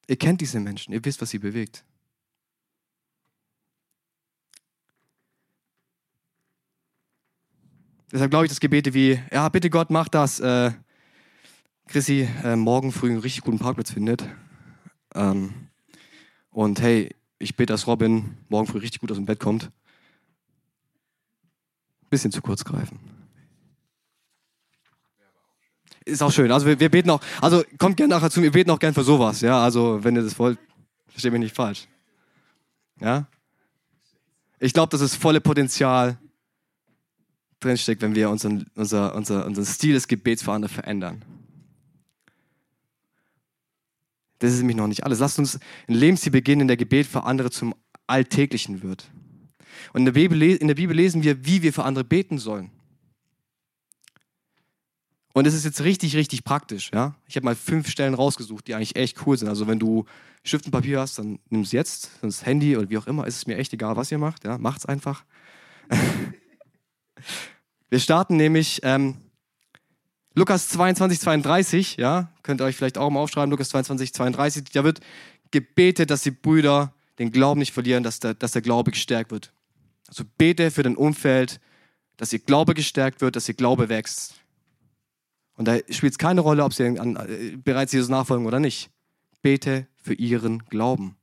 Ihr 0.07 0.17
kennt 0.17 0.41
diese 0.41 0.59
Menschen, 0.59 0.93
ihr 0.93 1.03
wisst, 1.03 1.21
was 1.21 1.29
sie 1.29 1.39
bewegt. 1.39 1.83
Deshalb 8.11 8.29
glaube 8.29 8.45
ich, 8.45 8.49
dass 8.49 8.59
Gebete 8.59 8.93
wie, 8.93 9.19
ja, 9.31 9.49
bitte 9.49 9.69
Gott, 9.69 9.89
mach 9.89 10.07
das, 10.07 10.39
äh, 10.39 10.71
Chrissy 11.87 12.27
äh, 12.43 12.55
morgen 12.55 12.91
früh 12.91 13.09
einen 13.09 13.19
richtig 13.19 13.43
guten 13.43 13.59
Parkplatz 13.59 13.91
findet. 13.91 14.27
Ähm, 15.13 15.69
und 16.49 16.81
hey, 16.81 17.13
ich 17.39 17.55
bete, 17.55 17.73
dass 17.73 17.87
Robin 17.87 18.37
morgen 18.49 18.67
früh 18.67 18.79
richtig 18.79 19.01
gut 19.01 19.11
aus 19.11 19.17
dem 19.17 19.25
Bett 19.25 19.39
kommt. 19.39 19.71
Bisschen 22.09 22.31
zu 22.31 22.41
kurz 22.41 22.63
greifen. 22.63 23.14
Ist 26.05 26.21
auch 26.21 26.31
schön. 26.31 26.51
Also 26.51 26.67
wir, 26.67 26.79
wir 26.79 26.89
beten 26.89 27.09
auch, 27.09 27.19
also 27.41 27.63
kommt 27.79 27.97
gerne 27.97 28.13
nachher 28.13 28.29
zu 28.29 28.39
mir, 28.39 28.45
wir 28.45 28.51
beten 28.51 28.69
auch 28.69 28.79
gern 28.79 28.93
für 28.93 29.03
sowas, 29.03 29.41
ja. 29.41 29.61
Also 29.63 30.03
wenn 30.03 30.15
ihr 30.15 30.21
das 30.21 30.37
wollt, 30.37 30.59
versteht 31.07 31.31
mich 31.31 31.41
nicht 31.41 31.55
falsch. 31.55 31.87
Ja? 33.01 33.27
Ich 34.59 34.71
glaube, 34.71 34.89
dass 34.91 35.01
das 35.01 35.15
volle 35.15 35.41
Potenzial 35.41 36.17
drinsteckt, 37.59 38.01
wenn 38.01 38.13
wir 38.13 38.29
unseren, 38.29 38.67
unser, 38.75 39.15
unser, 39.15 39.45
unseren 39.45 39.65
Stil 39.65 39.93
des 39.93 40.07
Gebets 40.07 40.43
für 40.43 40.51
andere 40.51 40.71
verändern. 40.71 41.23
Das 44.39 44.53
ist 44.53 44.59
nämlich 44.59 44.77
noch 44.77 44.87
nicht 44.87 45.03
alles. 45.03 45.19
Lasst 45.19 45.39
uns 45.39 45.59
ein 45.87 45.95
Lebensstil 45.95 46.31
beginnen, 46.31 46.61
in 46.61 46.67
der 46.67 46.77
Gebet 46.77 47.07
für 47.07 47.23
andere 47.23 47.49
zum 47.49 47.73
Alltäglichen 48.05 48.83
wird. 48.83 49.09
Und 49.93 50.01
in 50.01 50.05
der, 50.05 50.11
Bibel, 50.11 50.41
in 50.41 50.67
der 50.67 50.75
Bibel 50.75 50.95
lesen 50.95 51.23
wir, 51.23 51.45
wie 51.45 51.63
wir 51.63 51.73
für 51.73 51.83
andere 51.83 52.03
beten 52.03 52.37
sollen. 52.37 52.69
Und 55.35 55.45
es 55.45 55.53
ist 55.53 55.65
jetzt 55.65 55.81
richtig, 55.81 56.15
richtig 56.15 56.45
praktisch. 56.45 56.91
Ja? 56.93 57.13
Ich 57.27 57.35
habe 57.35 57.43
mal 57.43 57.55
fünf 57.55 57.89
Stellen 57.89 58.13
rausgesucht, 58.13 58.69
die 58.69 58.73
eigentlich 58.73 58.95
echt 58.95 59.27
cool 59.27 59.37
sind. 59.37 59.49
Also 59.49 59.67
wenn 59.67 59.79
du 59.79 60.05
Stift 60.45 60.65
und 60.65 60.71
Papier 60.71 61.01
hast, 61.01 61.19
dann 61.19 61.39
nimm 61.49 61.59
es 61.59 61.73
jetzt, 61.73 62.09
sonst 62.21 62.45
Handy 62.45 62.77
oder 62.77 62.89
wie 62.89 62.97
auch 62.97 63.05
immer. 63.05 63.27
Ist 63.27 63.35
es 63.35 63.45
mir 63.45 63.57
echt 63.57 63.73
egal, 63.73 63.97
was 63.97 64.09
ihr 64.13 64.17
macht. 64.17 64.45
Ja? 64.45 64.57
Macht's 64.57 64.85
einfach. 64.85 65.25
Wir 67.89 67.99
starten 67.99 68.37
nämlich 68.37 68.79
ähm, 68.83 69.17
Lukas 70.35 70.69
22, 70.69 71.19
32. 71.19 71.97
Ja? 71.97 72.31
Könnt 72.41 72.61
ihr 72.61 72.65
euch 72.65 72.77
vielleicht 72.77 72.97
auch 72.97 73.09
mal 73.09 73.19
aufschreiben. 73.19 73.51
Lukas 73.51 73.67
22, 73.69 74.13
32. 74.13 74.63
Da 74.71 74.85
wird 74.85 75.01
gebetet, 75.51 76.11
dass 76.11 76.21
die 76.21 76.31
Brüder 76.31 76.93
den 77.19 77.33
Glauben 77.33 77.59
nicht 77.59 77.73
verlieren, 77.73 78.03
dass 78.03 78.21
der, 78.21 78.35
dass 78.35 78.53
der 78.53 78.61
Glaube 78.61 78.91
gestärkt 78.91 79.31
wird. 79.31 79.51
Also 80.07 80.23
bete 80.37 80.71
für 80.71 80.83
dein 80.83 80.95
Umfeld, 80.95 81.59
dass 82.15 82.31
ihr 82.31 82.39
Glaube 82.39 82.73
gestärkt 82.73 83.19
wird, 83.19 83.35
dass 83.35 83.49
ihr 83.49 83.55
Glaube 83.55 83.89
wächst. 83.89 84.35
Und 85.55 85.67
da 85.67 85.77
spielt 85.89 86.13
es 86.13 86.17
keine 86.17 86.41
Rolle, 86.41 86.63
ob 86.63 86.73
sie 86.73 86.85
an, 86.99 87.15
äh, 87.15 87.57
bereits 87.57 87.93
Jesus 87.93 88.09
nachfolgen 88.09 88.45
oder 88.45 88.59
nicht. 88.59 88.89
Bete 89.41 89.87
für 89.95 90.13
ihren 90.13 90.59
Glauben. 90.65 91.15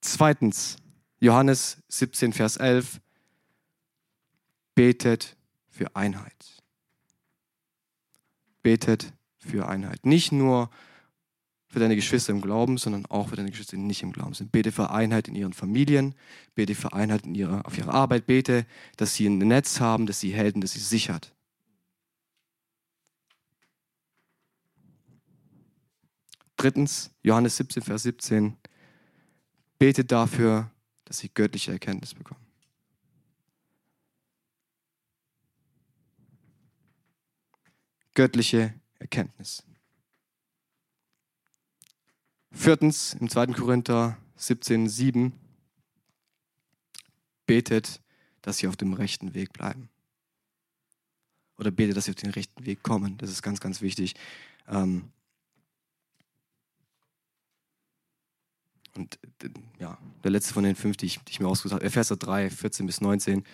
Zweitens, 0.00 0.76
Johannes 1.18 1.78
17, 1.88 2.32
Vers 2.32 2.56
11. 2.56 3.00
Betet 4.74 5.36
für 5.68 5.94
Einheit. 5.94 6.62
Betet 8.62 9.12
für 9.36 9.68
Einheit. 9.68 10.06
Nicht 10.06 10.32
nur 10.32 10.70
für 11.70 11.78
deine 11.78 11.96
Geschwister 11.96 12.32
im 12.32 12.40
Glauben, 12.40 12.78
sondern 12.78 13.06
auch 13.06 13.28
für 13.28 13.36
deine 13.36 13.50
Geschwister, 13.50 13.76
die 13.76 13.82
nicht 13.82 14.02
im 14.02 14.12
Glauben 14.12 14.34
sind. 14.34 14.50
Bete 14.52 14.72
für 14.72 14.90
Einheit 14.90 15.28
in 15.28 15.34
ihren 15.34 15.52
Familien, 15.52 16.14
bete 16.54 16.74
für 16.74 16.92
Einheit 16.92 17.24
in 17.24 17.34
ihrer, 17.34 17.64
auf 17.64 17.78
ihrer 17.78 17.94
Arbeit, 17.94 18.26
bete, 18.26 18.66
dass 18.96 19.14
sie 19.14 19.26
ein 19.26 19.38
Netz 19.38 19.80
haben, 19.80 20.06
dass 20.06 20.20
sie 20.20 20.34
und 20.34 20.62
dass 20.62 20.72
sie 20.72 20.80
sichert. 20.80 21.32
Drittens, 26.60 27.10
Johannes 27.22 27.56
17, 27.56 27.82
Vers 27.82 28.02
17. 28.02 28.54
Betet 29.78 30.12
dafür, 30.12 30.70
dass 31.06 31.16
sie 31.16 31.30
göttliche 31.32 31.72
Erkenntnis 31.72 32.12
bekommen. 32.12 32.44
Göttliche 38.12 38.74
Erkenntnis. 38.98 39.62
Viertens, 42.52 43.14
im 43.14 43.30
2. 43.30 43.46
Korinther 43.54 44.18
17, 44.36 44.86
7. 44.86 45.32
Betet, 47.46 48.02
dass 48.42 48.58
sie 48.58 48.68
auf 48.68 48.76
dem 48.76 48.92
rechten 48.92 49.32
Weg 49.32 49.54
bleiben. 49.54 49.88
Oder 51.56 51.70
betet, 51.70 51.96
dass 51.96 52.04
sie 52.04 52.10
auf 52.10 52.16
den 52.16 52.32
rechten 52.32 52.66
Weg 52.66 52.82
kommen. 52.82 53.16
Das 53.16 53.30
ist 53.30 53.40
ganz, 53.40 53.60
ganz 53.60 53.80
wichtig. 53.80 54.14
Ähm, 54.68 55.10
Und 59.00 59.18
ja, 59.78 59.96
der 60.22 60.30
letzte 60.30 60.52
von 60.52 60.62
den 60.62 60.76
fünf, 60.76 60.98
die 60.98 61.06
ich, 61.06 61.18
die 61.20 61.32
ich 61.32 61.40
mir 61.40 61.48
ausgesucht 61.48 61.76
habe, 61.76 61.84
Epheser 61.84 62.16
3, 62.16 62.50
14 62.50 62.84
bis 62.84 63.00
19. 63.00 63.44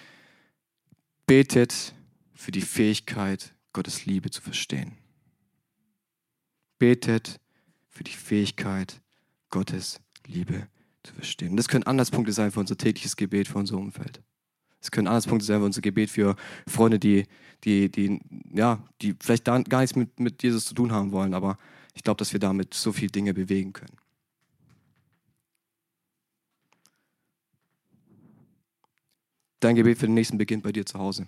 Betet 1.24 1.94
für 2.34 2.50
die 2.50 2.60
Fähigkeit, 2.60 3.54
Gottes 3.72 4.06
Liebe 4.06 4.30
zu 4.30 4.42
verstehen. 4.42 4.92
Betet 6.80 7.40
für 7.88 8.02
die 8.02 8.12
Fähigkeit, 8.12 9.00
Gottes 9.50 10.00
Liebe 10.26 10.66
zu 11.04 11.14
verstehen. 11.14 11.50
Und 11.50 11.58
das 11.58 11.68
können 11.68 11.84
Anlasspunkte 11.84 12.32
sein 12.32 12.50
für 12.50 12.60
unser 12.60 12.76
tägliches 12.76 13.14
Gebet, 13.14 13.46
für 13.46 13.58
unser 13.58 13.76
Umfeld. 13.76 14.20
Es 14.80 14.90
können 14.90 15.06
Anlasspunkte 15.06 15.46
sein 15.46 15.60
für 15.60 15.66
unser 15.66 15.80
Gebet 15.80 16.10
für 16.10 16.34
Freunde, 16.66 16.98
die, 16.98 17.24
die, 17.62 17.88
die, 17.88 18.20
ja, 18.52 18.82
die 19.00 19.14
vielleicht 19.20 19.44
gar 19.44 19.60
nichts 19.60 19.94
mit, 19.94 20.18
mit 20.18 20.42
Jesus 20.42 20.64
zu 20.64 20.74
tun 20.74 20.90
haben 20.90 21.12
wollen, 21.12 21.34
aber 21.34 21.56
ich 21.94 22.02
glaube, 22.02 22.18
dass 22.18 22.32
wir 22.32 22.40
damit 22.40 22.74
so 22.74 22.92
viele 22.92 23.12
Dinge 23.12 23.32
bewegen 23.32 23.72
können. 23.72 23.96
Dein 29.60 29.76
Gebet 29.76 29.98
für 29.98 30.06
den 30.06 30.14
nächsten 30.14 30.38
beginnt 30.38 30.62
bei 30.62 30.72
dir 30.72 30.84
zu 30.84 30.98
Hause. 30.98 31.26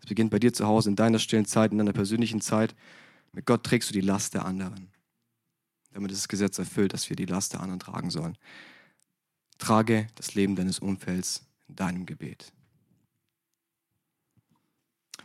Es 0.00 0.06
beginnt 0.06 0.30
bei 0.30 0.38
dir 0.38 0.52
zu 0.52 0.66
Hause, 0.66 0.88
in 0.88 0.96
deiner 0.96 1.18
stillen 1.18 1.44
Zeit, 1.44 1.72
in 1.72 1.78
deiner 1.78 1.92
persönlichen 1.92 2.40
Zeit. 2.40 2.74
Mit 3.32 3.46
Gott 3.46 3.64
trägst 3.64 3.90
du 3.90 3.94
die 3.94 4.00
Last 4.00 4.34
der 4.34 4.44
anderen. 4.44 4.90
Damit 5.92 6.10
ist 6.10 6.22
das 6.22 6.28
Gesetz 6.28 6.58
erfüllt, 6.58 6.92
dass 6.94 7.08
wir 7.10 7.16
die 7.16 7.26
Last 7.26 7.52
der 7.52 7.60
anderen 7.60 7.80
tragen 7.80 8.10
sollen. 8.10 8.38
Trage 9.58 10.06
das 10.14 10.34
Leben 10.34 10.56
deines 10.56 10.78
Umfelds 10.78 11.44
in 11.68 11.76
deinem 11.76 12.06
Gebet. 12.06 12.52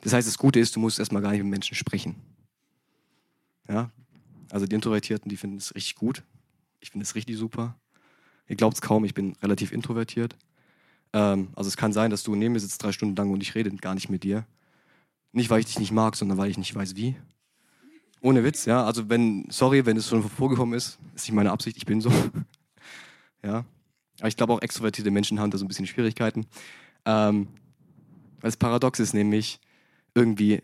Das 0.02 0.14
heißt, 0.14 0.28
das 0.28 0.38
Gute 0.38 0.60
ist, 0.60 0.76
du 0.76 0.80
musst 0.80 1.00
erstmal 1.00 1.22
gar 1.22 1.32
nicht 1.32 1.42
mit 1.42 1.50
Menschen 1.50 1.76
sprechen. 1.76 2.16
Ja? 3.68 3.92
Also 4.52 4.66
die 4.66 4.76
Introvertierten, 4.76 5.30
die 5.30 5.38
finden 5.38 5.58
es 5.58 5.74
richtig 5.74 5.96
gut. 5.96 6.24
Ich 6.80 6.92
finde 6.92 7.04
es 7.04 7.16
richtig 7.16 7.38
super. 7.38 7.80
Ihr 8.48 8.56
glaubt 8.56 8.76
es 8.76 8.82
kaum, 8.82 9.06
ich 9.06 9.14
bin 9.14 9.34
relativ 9.42 9.72
introvertiert. 9.72 10.36
Ähm, 11.16 11.48
also 11.56 11.70
es 11.70 11.78
kann 11.78 11.94
sein, 11.94 12.12
dass 12.12 12.24
du 12.24 12.36
neben 12.36 12.54
mir 12.54 12.60
sitzt 12.60 12.84
drei 12.84 12.92
Stunden 12.92 13.16
lang 13.16 13.32
und 13.32 13.42
ich 13.42 13.56
rede 13.56 13.72
gar 13.78 13.96
nicht 13.96 14.10
mit 14.10 14.24
dir. 14.24 14.46
Nicht, 15.32 15.50
weil 15.50 15.62
ich 15.62 15.66
dich 15.66 15.80
nicht 15.80 15.94
mag, 15.94 16.16
sondern 16.18 16.38
weil 16.38 16.50
ich 16.50 16.58
nicht 16.58 16.76
weiß, 16.76 16.98
wie. 16.98 17.16
Ohne 18.20 18.44
Witz, 18.44 18.66
ja. 18.66 18.84
Also 18.86 19.10
wenn, 19.10 19.46
sorry, 19.50 19.86
wenn 19.86 19.96
es 19.96 20.10
schon 20.10 20.28
vorgekommen 20.30 20.76
ist, 20.76 21.00
ist 21.16 21.28
nicht 21.28 21.36
meine 21.36 21.52
Absicht, 21.52 21.78
ich 21.78 21.86
bin 21.86 22.02
so. 22.02 22.12
ja. 23.44 23.64
Aber 24.20 24.28
ich 24.28 24.36
glaube 24.36 24.54
auch 24.54 24.62
extrovertierte 24.62 25.10
Menschen 25.10 25.40
haben 25.40 25.52
da 25.52 25.58
so 25.58 25.64
ein 25.64 25.70
bisschen 25.70 25.88
Schwierigkeiten. 25.88 26.48
Ähm, 27.06 27.48
es 28.42 28.58
paradox 28.58 29.00
ist, 29.00 29.14
nämlich 29.14 29.62
irgendwie, 30.16 30.64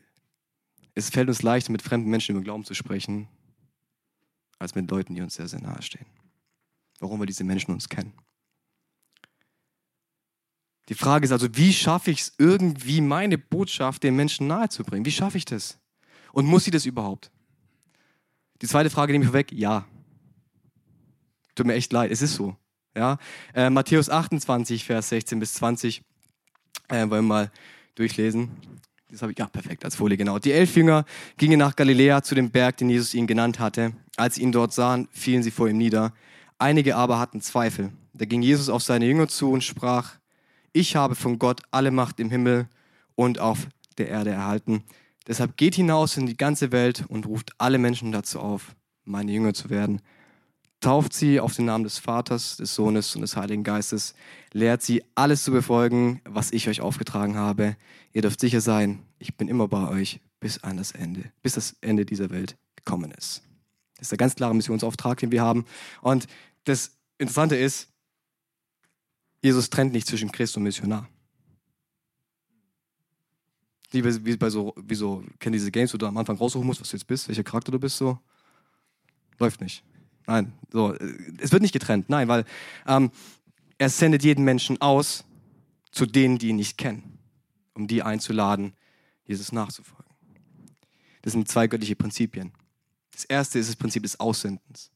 es 0.96 1.10
fällt 1.10 1.30
uns 1.30 1.44
leichter, 1.44 1.72
mit 1.72 1.82
fremden 1.82 2.10
Menschen 2.10 2.36
über 2.36 2.44
Glauben 2.44 2.66
zu 2.66 2.74
sprechen, 2.74 3.30
als 4.60 4.76
mit 4.76 4.92
Leuten, 4.92 5.16
die 5.16 5.22
uns 5.22 5.36
sehr, 5.36 5.48
sehr 5.48 5.62
nahe 5.62 5.82
stehen. 5.82 6.06
Warum 7.00 7.22
wir 7.22 7.26
diese 7.26 7.46
Menschen 7.46 7.72
uns 7.72 7.88
kennen. 7.88 8.14
Die 10.92 10.98
Frage 10.98 11.24
ist 11.24 11.32
also, 11.32 11.48
wie 11.54 11.72
schaffe 11.72 12.12
ich 12.12 12.20
es 12.20 12.34
irgendwie, 12.38 13.00
meine 13.00 13.38
Botschaft 13.38 14.04
den 14.04 14.14
Menschen 14.14 14.48
nahezubringen? 14.48 15.06
Wie 15.06 15.12
schaffe 15.12 15.38
ich 15.38 15.46
das? 15.46 15.80
Und 16.34 16.46
muss 16.46 16.66
sie 16.66 16.72
das 16.72 16.86
überhaupt? 16.86 17.32
Die 18.62 18.68
zweite 18.68 18.90
Frage 18.90 19.14
nehme 19.14 19.24
ich 19.24 19.30
vorweg, 19.30 19.54
ja. 19.54 19.86
Tut 21.56 21.66
mir 21.66 21.76
echt 21.76 21.94
leid, 21.94 22.12
es 22.12 22.22
ist 22.22 22.34
so. 22.34 22.58
Ja? 22.94 23.20
Äh, 23.54 23.70
Matthäus 23.70 24.10
28, 24.10 24.84
Vers 24.84 25.08
16 25.08 25.40
bis 25.40 25.54
20, 25.54 26.02
äh, 26.90 26.96
wollen 26.98 27.10
wir 27.10 27.22
mal 27.22 27.52
durchlesen. 27.96 28.52
Das 29.10 29.22
habe 29.22 29.32
ich, 29.32 29.40
ja, 29.40 29.48
perfekt, 29.48 29.86
als 29.86 29.96
Folie, 29.96 30.18
genau. 30.18 30.40
Die 30.40 30.52
elf 30.52 30.76
Jünger 30.76 31.06
gingen 31.38 31.58
nach 31.58 31.78
Galiläa 31.78 32.22
zu 32.22 32.36
dem 32.36 32.52
Berg, 32.52 32.76
den 32.76 32.90
Jesus 32.90 33.14
ihnen 33.14 33.28
genannt 33.28 33.60
hatte. 33.60 33.94
Als 34.18 34.36
sie 34.36 34.42
ihn 34.42 34.52
dort 34.52 34.74
sahen, 34.74 35.08
fielen 35.14 35.42
sie 35.42 35.52
vor 35.52 35.70
ihm 35.70 35.78
nieder. 35.78 36.14
Einige 36.58 36.98
aber 36.98 37.18
hatten 37.18 37.40
Zweifel. 37.40 37.94
Da 38.12 38.26
ging 38.26 38.42
Jesus 38.42 38.68
auf 38.68 38.84
seine 38.84 39.06
Jünger 39.06 39.30
zu 39.30 39.52
und 39.52 39.64
sprach, 39.64 40.20
ich 40.74 40.96
habe 40.96 41.16
von 41.16 41.40
Gott 41.40 41.62
alle 41.72 41.92
Macht 41.92 42.20
im 42.20 42.30
Himmel 42.30 42.68
und 43.16 43.40
auf 43.40 43.68
der 43.98 44.10
Erde 44.10 44.32
erhalten. 44.32 44.84
Deshalb 45.28 45.58
geht 45.58 45.76
hinaus 45.76 46.18
in 46.18 46.26
die 46.26 46.38
ganze 46.38 46.72
Welt 46.72 47.06
und 47.08 47.26
ruft 47.26 47.52
alle 47.58 47.78
Menschen 47.78 48.12
dazu 48.12 48.40
auf, 48.40 48.76
meine 49.04 49.32
Jünger 49.32 49.54
zu 49.54 49.70
werden 49.70 50.02
tauft 50.82 51.14
sie 51.14 51.40
auf 51.40 51.56
den 51.56 51.66
Namen 51.66 51.84
des 51.84 52.00
Vaters, 52.00 52.58
des 52.58 52.76
Sohnes 52.76 53.16
und 53.16 53.22
des 53.22 53.38
Heiligen 53.38 53.64
Geistes, 53.64 54.16
lehrt 54.52 54.82
sie 54.82 55.04
alles 55.16 55.44
zu 55.44 55.52
befolgen, 55.52 56.22
was 56.26 56.52
ich 56.52 56.68
euch 56.68 56.82
aufgetragen 56.82 57.38
habe. 57.38 57.78
Ihr 58.12 58.24
dürft 58.24 58.42
sicher 58.42 58.60
sein, 58.60 59.04
ich 59.20 59.38
bin 59.38 59.48
immer 59.48 59.68
bei 59.68 59.88
euch 59.88 60.20
bis 60.40 60.64
an 60.64 60.78
das 60.78 60.92
Ende, 60.92 61.32
bis 61.44 61.54
das 61.54 61.76
Ende 61.82 62.06
dieser 62.06 62.32
Welt 62.32 62.58
gekommen 62.76 63.12
ist. 63.12 63.44
Das 63.96 64.06
ist 64.06 64.12
der 64.12 64.18
ganz 64.18 64.36
klare 64.36 64.56
Missionsauftrag, 64.56 65.20
den 65.20 65.32
wir 65.32 65.44
haben. 65.44 65.66
Und 66.02 66.26
das 66.64 66.98
Interessante 67.20 67.56
ist, 67.56 67.90
Jesus 69.42 69.70
trennt 69.70 69.94
nicht 69.94 70.08
zwischen 70.08 70.32
Christ 70.32 70.56
und 70.58 70.64
Missionar. 70.64 71.08
Wie, 73.92 74.04
wie 74.26 74.38
bei 74.38 74.50
so, 74.50 74.74
wie 74.78 74.96
so, 74.96 75.24
kennen 75.40 75.54
diese 75.54 75.72
Games, 75.72 75.94
wo 75.94 75.98
du 75.98 76.06
am 76.06 76.18
Anfang 76.18 76.38
raussuchen 76.38 76.66
musst, 76.66 76.80
was 76.80 76.90
du 76.90 76.98
jetzt 76.98 77.08
bist, 77.08 77.28
welcher 77.28 77.44
Charakter 77.44 77.72
du 77.72 77.80
bist, 77.80 77.98
so. 77.98 78.18
Läuft 79.40 79.60
nicht. 79.60 79.84
Nein, 80.28 80.54
so, 80.72 80.94
es 81.40 81.52
wird 81.52 81.62
nicht 81.62 81.74
getrennt, 81.74 82.10
nein, 82.10 82.28
weil 82.28 82.46
ähm, 82.88 83.12
er 83.78 83.90
sendet 83.90 84.24
jeden 84.24 84.46
Menschen 84.46 84.80
aus 84.80 85.26
zu 85.92 86.06
denen, 86.06 86.38
die 86.38 86.50
ihn 86.50 86.56
nicht 86.56 86.78
kennen, 86.78 87.18
um 87.74 87.88
die 87.88 88.04
einzuladen, 88.04 88.74
Jesus 89.26 89.52
nachzufolgen. 89.52 90.14
Das 91.24 91.34
sind 91.34 91.48
zwei 91.50 91.68
göttliche 91.68 91.96
Prinzipien. 91.96 92.52
Das 93.12 93.26
erste 93.26 93.60
ist 93.60 93.70
das 93.70 93.76
Prinzip 93.76 94.04
des 94.04 94.20
Aussendens. 94.20 94.92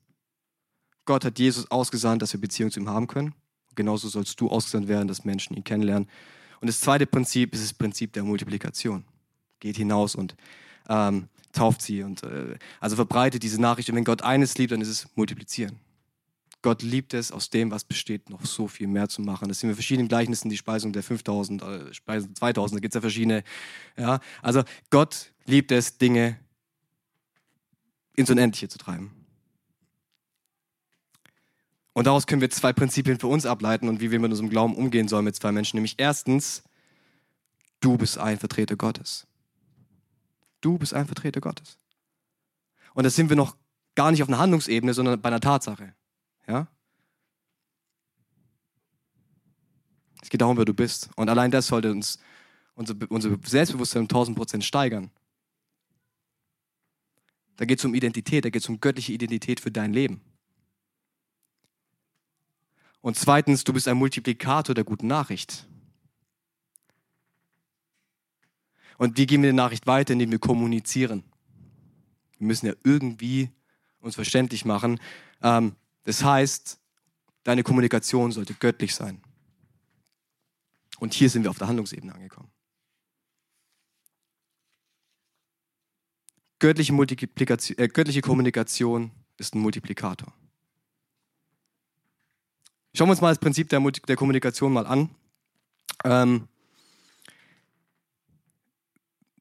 Gott 1.04 1.26
hat 1.26 1.38
Jesus 1.38 1.70
ausgesandt, 1.70 2.22
dass 2.22 2.34
wir 2.34 2.40
Beziehung 2.40 2.72
zu 2.72 2.80
ihm 2.80 2.90
haben 2.90 3.08
können. 3.08 3.36
Genauso 3.76 4.08
sollst 4.08 4.40
du 4.40 4.50
ausgesandt 4.50 4.88
werden, 4.88 5.08
dass 5.08 5.26
Menschen 5.26 5.56
ihn 5.56 5.64
kennenlernen. 5.64 6.10
Und 6.62 6.68
das 6.68 6.80
zweite 6.80 7.06
Prinzip 7.06 7.54
ist 7.54 7.64
das 7.64 7.74
Prinzip 7.74 8.14
der 8.14 8.24
Multiplikation. 8.24 9.06
Geht 9.60 9.78
hinaus 9.78 10.16
und 10.16 10.36
ähm, 10.90 11.28
tauft 11.52 11.82
sie 11.82 12.04
und 12.04 12.24
äh, 12.24 12.58
also 12.80 12.96
verbreitet 12.96 13.44
diese 13.44 13.60
Nachricht. 13.60 13.90
Und 13.90 13.96
wenn 13.96 14.04
Gott 14.04 14.22
eines 14.22 14.58
liebt, 14.58 14.72
dann 14.72 14.82
ist 14.82 14.90
es 14.90 15.08
multiplizieren. 15.16 15.80
Gott 16.62 16.82
liebt 16.82 17.14
es, 17.14 17.32
aus 17.32 17.52
dem, 17.52 17.70
was 17.70 17.84
besteht, 17.84 18.32
noch 18.32 18.44
so 18.44 18.68
viel 18.68 18.88
mehr 18.88 19.08
zu 19.08 19.22
machen. 19.22 19.48
Das 19.48 19.60
sind 19.60 19.70
wir 19.70 19.76
verschiedenen 19.76 20.08
Gleichnissen, 20.08 20.50
die 20.50 20.58
Speisung 20.58 20.94
der 20.94 21.04
5000, 21.04 21.62
äh, 21.62 21.94
Speisung 21.94 22.34
2000, 22.34 22.80
da 22.80 22.82
gibt 22.82 22.94
es 22.94 22.96
ja 22.96 23.02
verschiedene. 23.02 23.44
Ja? 23.98 24.20
Also 24.42 24.64
Gott 24.90 25.32
liebt 25.46 25.72
es, 25.72 26.00
Dinge 26.00 26.40
ins 28.16 28.32
Unendliche 28.32 28.68
zu 28.68 28.80
treiben. 28.80 29.12
Und 31.96 32.08
daraus 32.08 32.28
können 32.28 32.42
wir 32.42 32.50
zwei 32.50 32.74
Prinzipien 32.74 33.20
für 33.20 33.28
uns 33.28 33.46
ableiten 33.46 33.88
und 33.88 34.02
wie 34.02 34.12
wir 34.12 34.20
mit 34.20 34.30
unserem 34.30 34.50
Glauben 34.50 34.76
umgehen 34.76 35.08
sollen 35.08 35.24
mit 35.24 35.38
zwei 35.38 35.54
Menschen. 35.54 35.78
Nämlich 35.78 35.96
erstens, 35.98 36.62
du 37.80 37.98
bist 37.98 38.18
ein 38.18 38.38
Vertreter 38.38 38.76
Gottes. 38.76 39.26
Du 40.60 40.78
bist 40.78 40.94
ein 40.94 41.06
Vertreter 41.06 41.40
Gottes. 41.40 41.78
Und 42.96 43.06
da 43.06 43.10
sind 43.10 43.30
wir 43.30 43.38
noch 43.38 43.56
gar 43.96 44.12
nicht 44.12 44.22
auf 44.22 44.28
einer 44.28 44.40
Handlungsebene, 44.40 44.94
sondern 44.94 45.22
bei 45.22 45.28
einer 45.30 45.40
Tatsache. 45.40 45.96
Ja? 46.50 46.68
Es 50.22 50.30
geht 50.30 50.42
darum, 50.42 50.58
wer 50.58 50.66
du 50.66 50.74
bist. 50.74 51.10
Und 51.16 51.30
allein 51.30 51.50
das 51.50 51.68
sollte 51.68 51.92
uns 51.92 52.20
unser, 52.74 52.96
unser 53.08 53.38
Selbstbewusstsein 53.42 54.02
um 54.02 54.10
1000 54.10 54.36
Prozent 54.36 54.66
steigern. 54.66 55.12
Da 57.56 57.64
geht 57.64 57.80
es 57.80 57.86
um 57.86 57.96
Identität, 57.96 58.44
da 58.44 58.50
geht 58.50 58.64
es 58.64 58.68
um 58.68 58.82
göttliche 58.82 59.14
Identität 59.14 59.62
für 59.62 59.72
dein 59.72 59.94
Leben. 59.94 60.20
Und 63.06 63.16
zweitens, 63.20 63.64
du 63.64 63.72
bist 63.72 63.88
ein 63.88 63.98
Multiplikator 63.98 64.74
der 64.74 64.84
guten 64.84 65.06
Nachricht. 65.06 65.68
Und 68.98 69.16
wie 69.20 69.28
geben 69.28 69.44
wir 69.44 69.52
die 69.52 69.56
Nachricht 69.56 69.86
weiter, 69.86 70.14
indem 70.14 70.32
wir 70.32 70.40
kommunizieren? 70.40 71.24
Wir 72.40 72.48
müssen 72.48 72.66
ja 72.66 72.74
irgendwie 72.84 73.52
uns 74.00 74.16
verständlich 74.16 74.66
machen. 74.66 75.00
Ähm, 75.44 75.76
das 76.06 76.24
heißt, 76.24 76.80
deine 77.44 77.62
Kommunikation 77.62 78.32
sollte 78.32 78.56
göttlich 78.56 78.96
sein. 78.96 79.22
Und 80.98 81.14
hier 81.14 81.30
sind 81.30 81.44
wir 81.44 81.52
auf 81.52 81.60
der 81.60 81.68
Handlungsebene 81.68 82.12
angekommen. 82.12 82.50
Göttliche, 86.58 86.92
äh, 86.92 87.88
göttliche 87.88 88.22
Kommunikation 88.22 89.12
ist 89.38 89.54
ein 89.54 89.60
Multiplikator. 89.60 90.34
Schauen 92.96 93.08
wir 93.10 93.12
uns 93.12 93.22
mal 93.22 93.30
das 93.30 93.40
Prinzip 93.40 93.68
der, 93.68 93.82
der 93.82 94.16
Kommunikation 94.16 94.72
mal 94.72 94.88
an. 94.88 95.10
Ähm, 96.06 96.48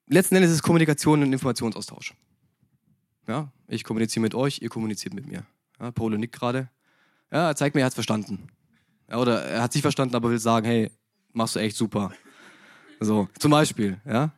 letzten 0.09 0.35
Endes 0.35 0.51
ist 0.51 0.63
Kommunikation 0.63 1.23
und 1.23 1.33
Informationsaustausch. 1.33 2.15
Ja, 3.29 3.53
ich 3.69 3.85
kommuniziere 3.85 4.23
mit 4.23 4.35
euch, 4.35 4.61
ihr 4.61 4.69
kommuniziert 4.69 5.15
mit 5.15 5.27
mir. 5.27 5.45
Ja, 5.79 5.93
Polo 5.93 6.19
nickt 6.19 6.35
gerade. 6.35 6.69
Ja, 7.31 7.49
er 7.49 7.57
zeigt 7.57 7.77
mir, 7.77 7.83
er 7.83 7.87
hat 7.87 7.93
es 7.93 7.95
verstanden. 7.95 8.49
Ja, 9.09 9.19
oder 9.19 9.45
er 9.45 9.63
hat 9.63 9.73
sich 9.73 9.83
verstanden, 9.83 10.17
aber 10.17 10.31
will 10.31 10.41
sagen, 10.41 10.67
hey, 10.67 10.91
machst 11.33 11.55
du 11.55 11.61
echt 11.61 11.77
super. 11.77 12.13
So, 12.99 13.29
zum 13.39 13.53
Beispiel, 13.53 14.01
ja. 14.05 14.33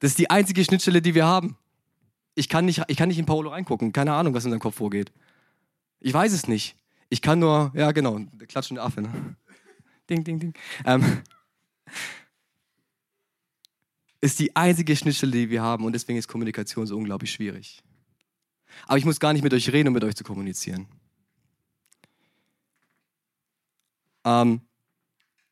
Das 0.00 0.10
ist 0.10 0.18
die 0.18 0.28
einzige 0.28 0.64
Schnittstelle, 0.64 1.02
die 1.02 1.14
wir 1.14 1.26
haben. 1.26 1.56
Ich 2.34 2.48
kann 2.48 2.64
nicht, 2.64 2.82
ich 2.88 2.96
kann 2.96 3.08
nicht 3.08 3.18
in 3.18 3.26
Paolo 3.26 3.50
reingucken. 3.50 3.92
Keine 3.92 4.12
Ahnung, 4.14 4.34
was 4.34 4.44
in 4.44 4.50
seinem 4.50 4.60
Kopf 4.60 4.76
vorgeht. 4.76 5.12
Ich 6.00 6.12
weiß 6.12 6.32
es 6.32 6.48
nicht. 6.48 6.74
Ich 7.08 7.22
kann 7.22 7.38
nur, 7.38 7.72
ja 7.74 7.92
genau, 7.92 8.20
klatschende 8.48 8.82
Affe. 8.82 9.02
Ne? 9.02 9.36
Ding, 10.10 10.24
ding, 10.24 10.38
ding. 10.38 10.54
Ähm, 10.84 11.22
ist 14.20 14.38
die 14.38 14.54
einzige 14.56 14.96
Schnittstelle, 14.96 15.32
die 15.32 15.50
wir 15.50 15.62
haben 15.62 15.84
und 15.84 15.92
deswegen 15.92 16.18
ist 16.18 16.28
Kommunikation 16.28 16.86
so 16.86 16.96
unglaublich 16.96 17.30
schwierig. 17.30 17.82
Aber 18.86 18.98
ich 18.98 19.04
muss 19.04 19.20
gar 19.20 19.32
nicht 19.32 19.42
mit 19.42 19.54
euch 19.54 19.72
reden, 19.72 19.88
um 19.88 19.94
mit 19.94 20.04
euch 20.04 20.16
zu 20.16 20.24
kommunizieren. 20.24 20.86
Ähm, 24.24 24.60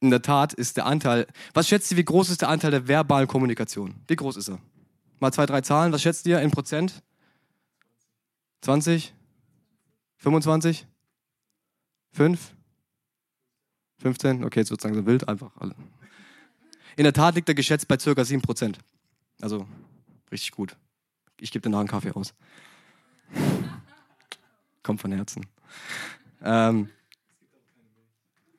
in 0.00 0.10
der 0.10 0.22
Tat 0.22 0.52
ist 0.52 0.76
der 0.76 0.86
Anteil, 0.86 1.26
was 1.54 1.68
schätzt 1.68 1.90
ihr, 1.90 1.96
wie 1.96 2.04
groß 2.04 2.30
ist 2.30 2.42
der 2.42 2.48
Anteil 2.48 2.70
der 2.70 2.88
verbalen 2.88 3.26
Kommunikation? 3.26 3.94
Wie 4.06 4.16
groß 4.16 4.36
ist 4.36 4.48
er? 4.48 4.58
Mal 5.20 5.32
zwei, 5.32 5.46
drei 5.46 5.62
Zahlen, 5.62 5.92
was 5.92 6.02
schätzt 6.02 6.26
ihr 6.26 6.40
in 6.40 6.50
Prozent? 6.50 7.02
20? 8.60 9.14
25? 10.18 10.86
5? 12.16 12.54
15? 13.98 14.44
Okay, 14.44 14.60
jetzt 14.60 14.70
wird 14.70 14.80
es 14.80 14.84
langsam 14.84 15.04
wild, 15.04 15.28
einfach 15.28 15.54
alle. 15.58 15.74
In 16.96 17.04
der 17.04 17.12
Tat 17.12 17.34
liegt 17.34 17.48
er 17.48 17.54
geschätzt 17.54 17.86
bei 17.88 17.98
ca. 17.98 18.24
7 18.24 18.40
Prozent. 18.40 18.78
Also 19.42 19.66
richtig 20.32 20.52
gut. 20.52 20.76
Ich 21.38 21.50
gebe 21.52 21.62
den 21.62 21.72
nachher 21.72 21.80
einen 21.80 21.88
Kaffee 21.88 22.12
aus. 22.12 22.32
Kommt 24.82 25.02
von 25.02 25.12
Herzen. 25.12 25.44
Ähm, 26.42 26.88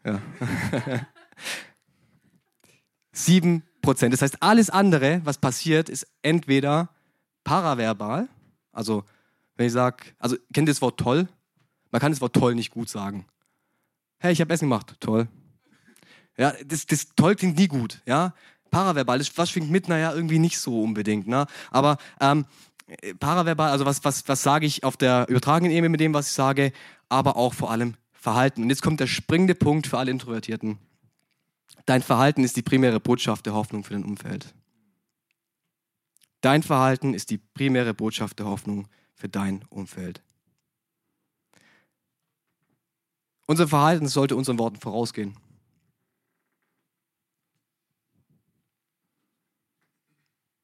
ja. 0.06 0.22
7 3.12 3.64
Prozent. 3.82 4.14
Das 4.14 4.22
heißt, 4.22 4.44
alles 4.44 4.70
andere, 4.70 5.22
was 5.24 5.40
passiert, 5.40 5.90
ist 5.90 6.06
entweder 6.22 6.90
paraverbal, 7.44 8.30
also 8.72 9.04
wenn 9.56 9.66
ich 9.66 9.74
sage, 9.74 10.04
also 10.20 10.36
kennt 10.54 10.70
ihr 10.70 10.74
das 10.74 10.82
Wort 10.84 11.00
toll? 11.00 11.28
Man 11.90 12.00
kann 12.00 12.12
das 12.12 12.22
Wort 12.22 12.36
toll 12.36 12.54
nicht 12.54 12.70
gut 12.70 12.90
sagen. 12.90 13.26
Hey, 14.20 14.34
ich 14.34 14.42
habe 14.42 14.54
Essen 14.54 14.66
gemacht. 14.66 14.96
Toll. 15.00 15.28
Ja, 16.38 16.54
das, 16.66 16.86
das 16.86 17.08
toll 17.16 17.36
klingt 17.36 17.58
nie 17.58 17.68
gut. 17.68 18.02
Ja, 18.06 18.34
paraverbal, 18.72 19.18
das, 19.18 19.38
was 19.38 19.50
schwingt 19.50 19.72
mit? 19.72 19.88
Naja, 19.88 20.14
irgendwie 20.14 20.40
nicht 20.40 20.60
so 20.60 20.82
unbedingt. 20.82 21.28
Ne? 21.28 21.48
Aber 21.72 21.98
ähm, 22.20 22.46
paraverbal, 23.20 23.72
also 23.72 23.86
was, 23.86 24.04
was, 24.04 24.28
was 24.28 24.44
sage 24.44 24.66
ich 24.66 24.84
auf 24.84 24.98
der 24.98 25.28
übertragenen 25.30 25.72
Ebene 25.72 25.90
mit 25.90 26.00
dem, 26.00 26.14
was 26.14 26.28
ich 26.28 26.34
sage, 26.34 26.72
aber 27.10 27.38
auch 27.38 27.54
vor 27.54 27.72
allem 27.72 27.96
Verhalten. 28.14 28.64
Und 28.64 28.70
jetzt 28.70 28.82
kommt 28.82 29.00
der 29.00 29.08
springende 29.08 29.56
Punkt 29.56 29.88
für 29.88 29.98
alle 29.98 30.12
Introvertierten. 30.12 30.78
Dein 31.86 32.02
Verhalten 32.02 32.44
ist 32.44 32.58
die 32.58 32.62
primäre 32.62 33.00
Botschaft 33.00 33.46
der 33.46 33.54
Hoffnung 33.54 33.84
für 33.84 33.94
dein 33.94 34.04
Umfeld. 34.04 34.54
Dein 36.42 36.64
Verhalten 36.64 37.14
ist 37.14 37.30
die 37.30 37.38
primäre 37.38 37.94
Botschaft 37.94 38.40
der 38.40 38.46
Hoffnung 38.46 38.88
für 39.16 39.30
dein 39.30 39.64
Umfeld. 39.70 40.22
Unser 43.48 43.68
Verhalten 43.68 44.08
sollte 44.08 44.36
unseren 44.36 44.60
Worten 44.60 44.78
vorausgehen. 44.78 45.36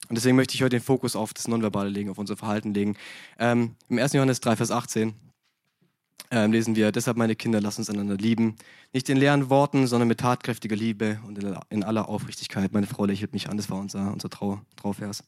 Und 0.09 0.15
deswegen 0.15 0.35
möchte 0.35 0.53
ich 0.53 0.61
heute 0.61 0.77
den 0.77 0.83
Fokus 0.83 1.15
auf 1.15 1.33
das 1.33 1.47
Nonverbale 1.47 1.89
legen, 1.89 2.09
auf 2.09 2.17
unser 2.17 2.35
Verhalten 2.37 2.73
legen. 2.73 2.97
Ähm, 3.39 3.75
Im 3.87 3.97
1. 3.97 4.13
Johannes 4.13 4.41
3, 4.41 4.57
Vers 4.57 4.69
18 4.69 5.15
ähm, 6.29 6.51
lesen 6.51 6.75
wir, 6.75 6.91
deshalb 6.91 7.15
meine 7.15 7.35
Kinder, 7.35 7.61
lasst 7.61 7.79
uns 7.79 7.89
einander 7.89 8.17
lieben. 8.17 8.57
Nicht 8.91 9.07
in 9.09 9.17
leeren 9.17 9.49
Worten, 9.49 9.87
sondern 9.87 10.09
mit 10.09 10.19
tatkräftiger 10.19 10.75
Liebe 10.75 11.19
und 11.25 11.39
in 11.69 11.83
aller 11.83 12.09
Aufrichtigkeit. 12.09 12.73
Meine 12.73 12.85
Frau 12.85 13.05
lächelt 13.05 13.33
mich 13.33 13.49
an, 13.49 13.57
das 13.57 13.69
war 13.69 13.79
unser, 13.79 14.11
unser 14.11 14.29
Trau, 14.29 14.61
Trauvers. 14.75 15.23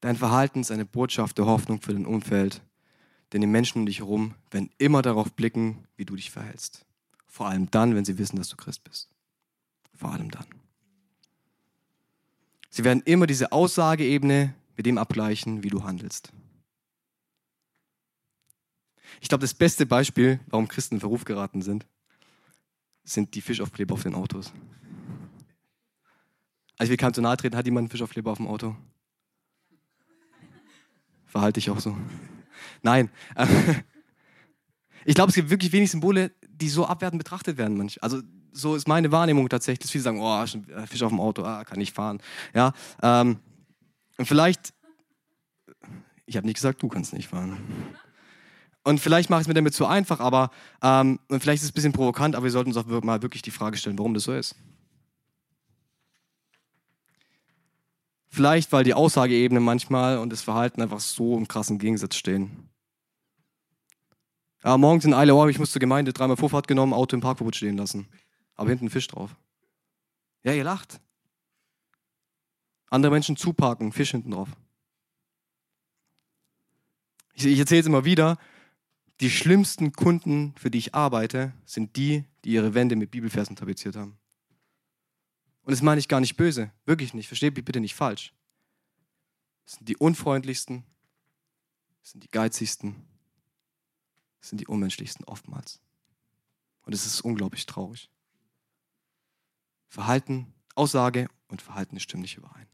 Dein 0.00 0.16
Verhalten 0.16 0.60
ist 0.60 0.70
eine 0.70 0.86
Botschaft 0.86 1.36
der 1.36 1.46
Hoffnung 1.46 1.82
für 1.82 1.92
dein 1.92 2.06
Umfeld, 2.06 2.62
denn 3.32 3.40
die 3.40 3.46
Menschen 3.46 3.80
um 3.80 3.86
dich 3.86 4.00
herum 4.00 4.34
werden 4.50 4.70
immer 4.78 5.02
darauf 5.02 5.32
blicken, 5.32 5.86
wie 5.96 6.04
du 6.04 6.16
dich 6.16 6.30
verhältst. 6.30 6.84
Vor 7.26 7.46
allem 7.46 7.70
dann, 7.70 7.94
wenn 7.94 8.04
sie 8.04 8.18
wissen, 8.18 8.36
dass 8.36 8.48
du 8.48 8.56
Christ 8.56 8.84
bist. 8.84 9.08
Vor 9.94 10.12
allem 10.12 10.30
dann. 10.30 10.46
Sie 12.70 12.84
werden 12.84 13.02
immer 13.04 13.26
diese 13.26 13.52
Aussageebene 13.52 14.54
mit 14.76 14.86
dem 14.86 14.98
abgleichen, 14.98 15.62
wie 15.62 15.68
du 15.68 15.84
handelst. 15.84 16.32
Ich 19.20 19.28
glaube, 19.28 19.42
das 19.42 19.54
beste 19.54 19.86
Beispiel, 19.86 20.40
warum 20.46 20.68
Christen 20.68 20.96
in 20.96 21.00
Verruf 21.00 21.24
geraten 21.24 21.62
sind, 21.62 21.86
sind 23.04 23.34
die 23.34 23.40
Fischaufkleber 23.40 23.94
auf 23.94 24.02
den 24.02 24.14
Autos. 24.14 24.52
Als 26.78 26.88
wir 26.88 26.96
kamen 26.96 27.12
zu 27.12 27.20
nahe 27.20 27.36
treten, 27.36 27.56
hat 27.56 27.66
jemand 27.66 27.84
einen 27.84 27.90
Fischaufkleber 27.90 28.30
auf 28.30 28.38
dem 28.38 28.46
Auto. 28.46 28.74
Verhalte 31.26 31.58
ich 31.60 31.70
auch 31.70 31.80
so. 31.80 31.96
Nein. 32.82 33.10
Ich 35.04 35.14
glaube, 35.14 35.30
es 35.30 35.34
gibt 35.34 35.50
wirklich 35.50 35.72
wenig 35.72 35.90
Symbole, 35.90 36.30
die 36.46 36.68
so 36.68 36.86
abwertend 36.86 37.18
betrachtet 37.18 37.56
werden. 37.56 37.76
Manch. 37.76 38.02
Also 38.02 38.20
so 38.52 38.74
ist 38.74 38.88
meine 38.88 39.10
Wahrnehmung 39.12 39.48
tatsächlich. 39.48 39.90
Viele 39.90 40.04
sagen, 40.04 40.20
oh, 40.20 40.44
Fisch 40.86 41.02
auf 41.02 41.10
dem 41.10 41.20
Auto, 41.20 41.42
ah, 41.42 41.64
kann 41.64 41.80
ich 41.80 41.92
fahren. 41.92 42.20
Ja, 42.54 42.72
ähm, 43.02 43.38
und 44.18 44.26
vielleicht, 44.26 44.74
ich 46.26 46.36
habe 46.36 46.46
nicht 46.46 46.56
gesagt, 46.56 46.82
du 46.82 46.88
kannst 46.88 47.12
nicht 47.12 47.28
fahren. 47.28 47.56
Und 48.82 49.00
vielleicht 49.00 49.30
mache 49.30 49.40
ich 49.40 49.44
es 49.44 49.48
mir 49.48 49.54
damit 49.54 49.74
zu 49.74 49.86
einfach, 49.86 50.20
aber 50.20 50.50
ähm, 50.82 51.20
und 51.28 51.40
vielleicht 51.40 51.62
ist 51.62 51.68
es 51.68 51.70
ein 51.70 51.74
bisschen 51.74 51.92
provokant, 51.92 52.34
aber 52.34 52.44
wir 52.44 52.50
sollten 52.50 52.70
uns 52.70 52.76
auch 52.76 53.02
mal 53.02 53.22
wirklich 53.22 53.42
die 53.42 53.50
Frage 53.50 53.76
stellen, 53.76 53.98
warum 53.98 54.14
das 54.14 54.24
so 54.24 54.32
ist. 54.32 54.56
Vielleicht, 58.32 58.70
weil 58.70 58.84
die 58.84 58.94
Aussageebene 58.94 59.58
manchmal 59.58 60.18
und 60.18 60.30
das 60.30 60.42
Verhalten 60.42 60.80
einfach 60.80 61.00
so 61.00 61.36
im 61.36 61.48
krassen 61.48 61.78
Gegensatz 61.78 62.14
stehen. 62.14 62.70
Ja, 64.62 64.78
morgens 64.78 65.04
in 65.04 65.14
Eile, 65.14 65.34
oh, 65.34 65.48
ich 65.48 65.58
muss 65.58 65.72
zur 65.72 65.80
Gemeinde, 65.80 66.12
dreimal 66.12 66.36
Vorfahrt 66.36 66.68
genommen, 66.68 66.92
Auto 66.92 67.16
im 67.16 67.22
Parkverbot 67.22 67.56
stehen 67.56 67.76
lassen. 67.76 68.08
Aber 68.54 68.68
hinten 68.68 68.86
ein 68.86 68.90
Fisch 68.90 69.08
drauf. 69.08 69.34
Ja, 70.44 70.52
ihr 70.52 70.62
lacht. 70.62 71.00
Andere 72.88 73.10
Menschen 73.10 73.36
zuparken, 73.36 73.92
Fisch 73.92 74.12
hinten 74.12 74.30
drauf. 74.30 74.48
Ich, 77.34 77.46
ich 77.46 77.58
erzähle 77.58 77.80
es 77.80 77.86
immer 77.86 78.04
wieder. 78.04 78.38
Die 79.20 79.30
schlimmsten 79.30 79.92
Kunden, 79.92 80.54
für 80.56 80.70
die 80.70 80.78
ich 80.78 80.94
arbeite, 80.94 81.52
sind 81.64 81.96
die, 81.96 82.24
die 82.44 82.52
ihre 82.52 82.74
Wände 82.74 82.96
mit 82.96 83.10
Bibelversen 83.10 83.56
tapeziert 83.56 83.96
haben. 83.96 84.19
Und 85.62 85.72
das 85.72 85.82
meine 85.82 85.98
ich 85.98 86.08
gar 86.08 86.20
nicht 86.20 86.36
böse, 86.36 86.72
wirklich 86.86 87.14
nicht. 87.14 87.28
Versteht 87.28 87.54
mich 87.54 87.64
bitte 87.64 87.80
nicht 87.80 87.94
falsch. 87.94 88.32
Das 89.64 89.74
sind 89.74 89.88
die 89.88 89.96
unfreundlichsten, 89.96 90.84
das 92.00 92.12
sind 92.12 92.24
die 92.24 92.30
geizigsten, 92.30 92.96
das 94.40 94.50
sind 94.50 94.60
die 94.60 94.66
unmenschlichsten 94.66 95.24
oftmals. 95.26 95.80
Und 96.82 96.92
es 96.92 97.06
ist 97.06 97.20
unglaublich 97.20 97.66
traurig. 97.66 98.10
Verhalten, 99.88 100.52
Aussage 100.74 101.28
und 101.48 101.62
Verhalten 101.62 102.00
stimmen 102.00 102.22
nicht 102.22 102.36
überein. 102.36 102.66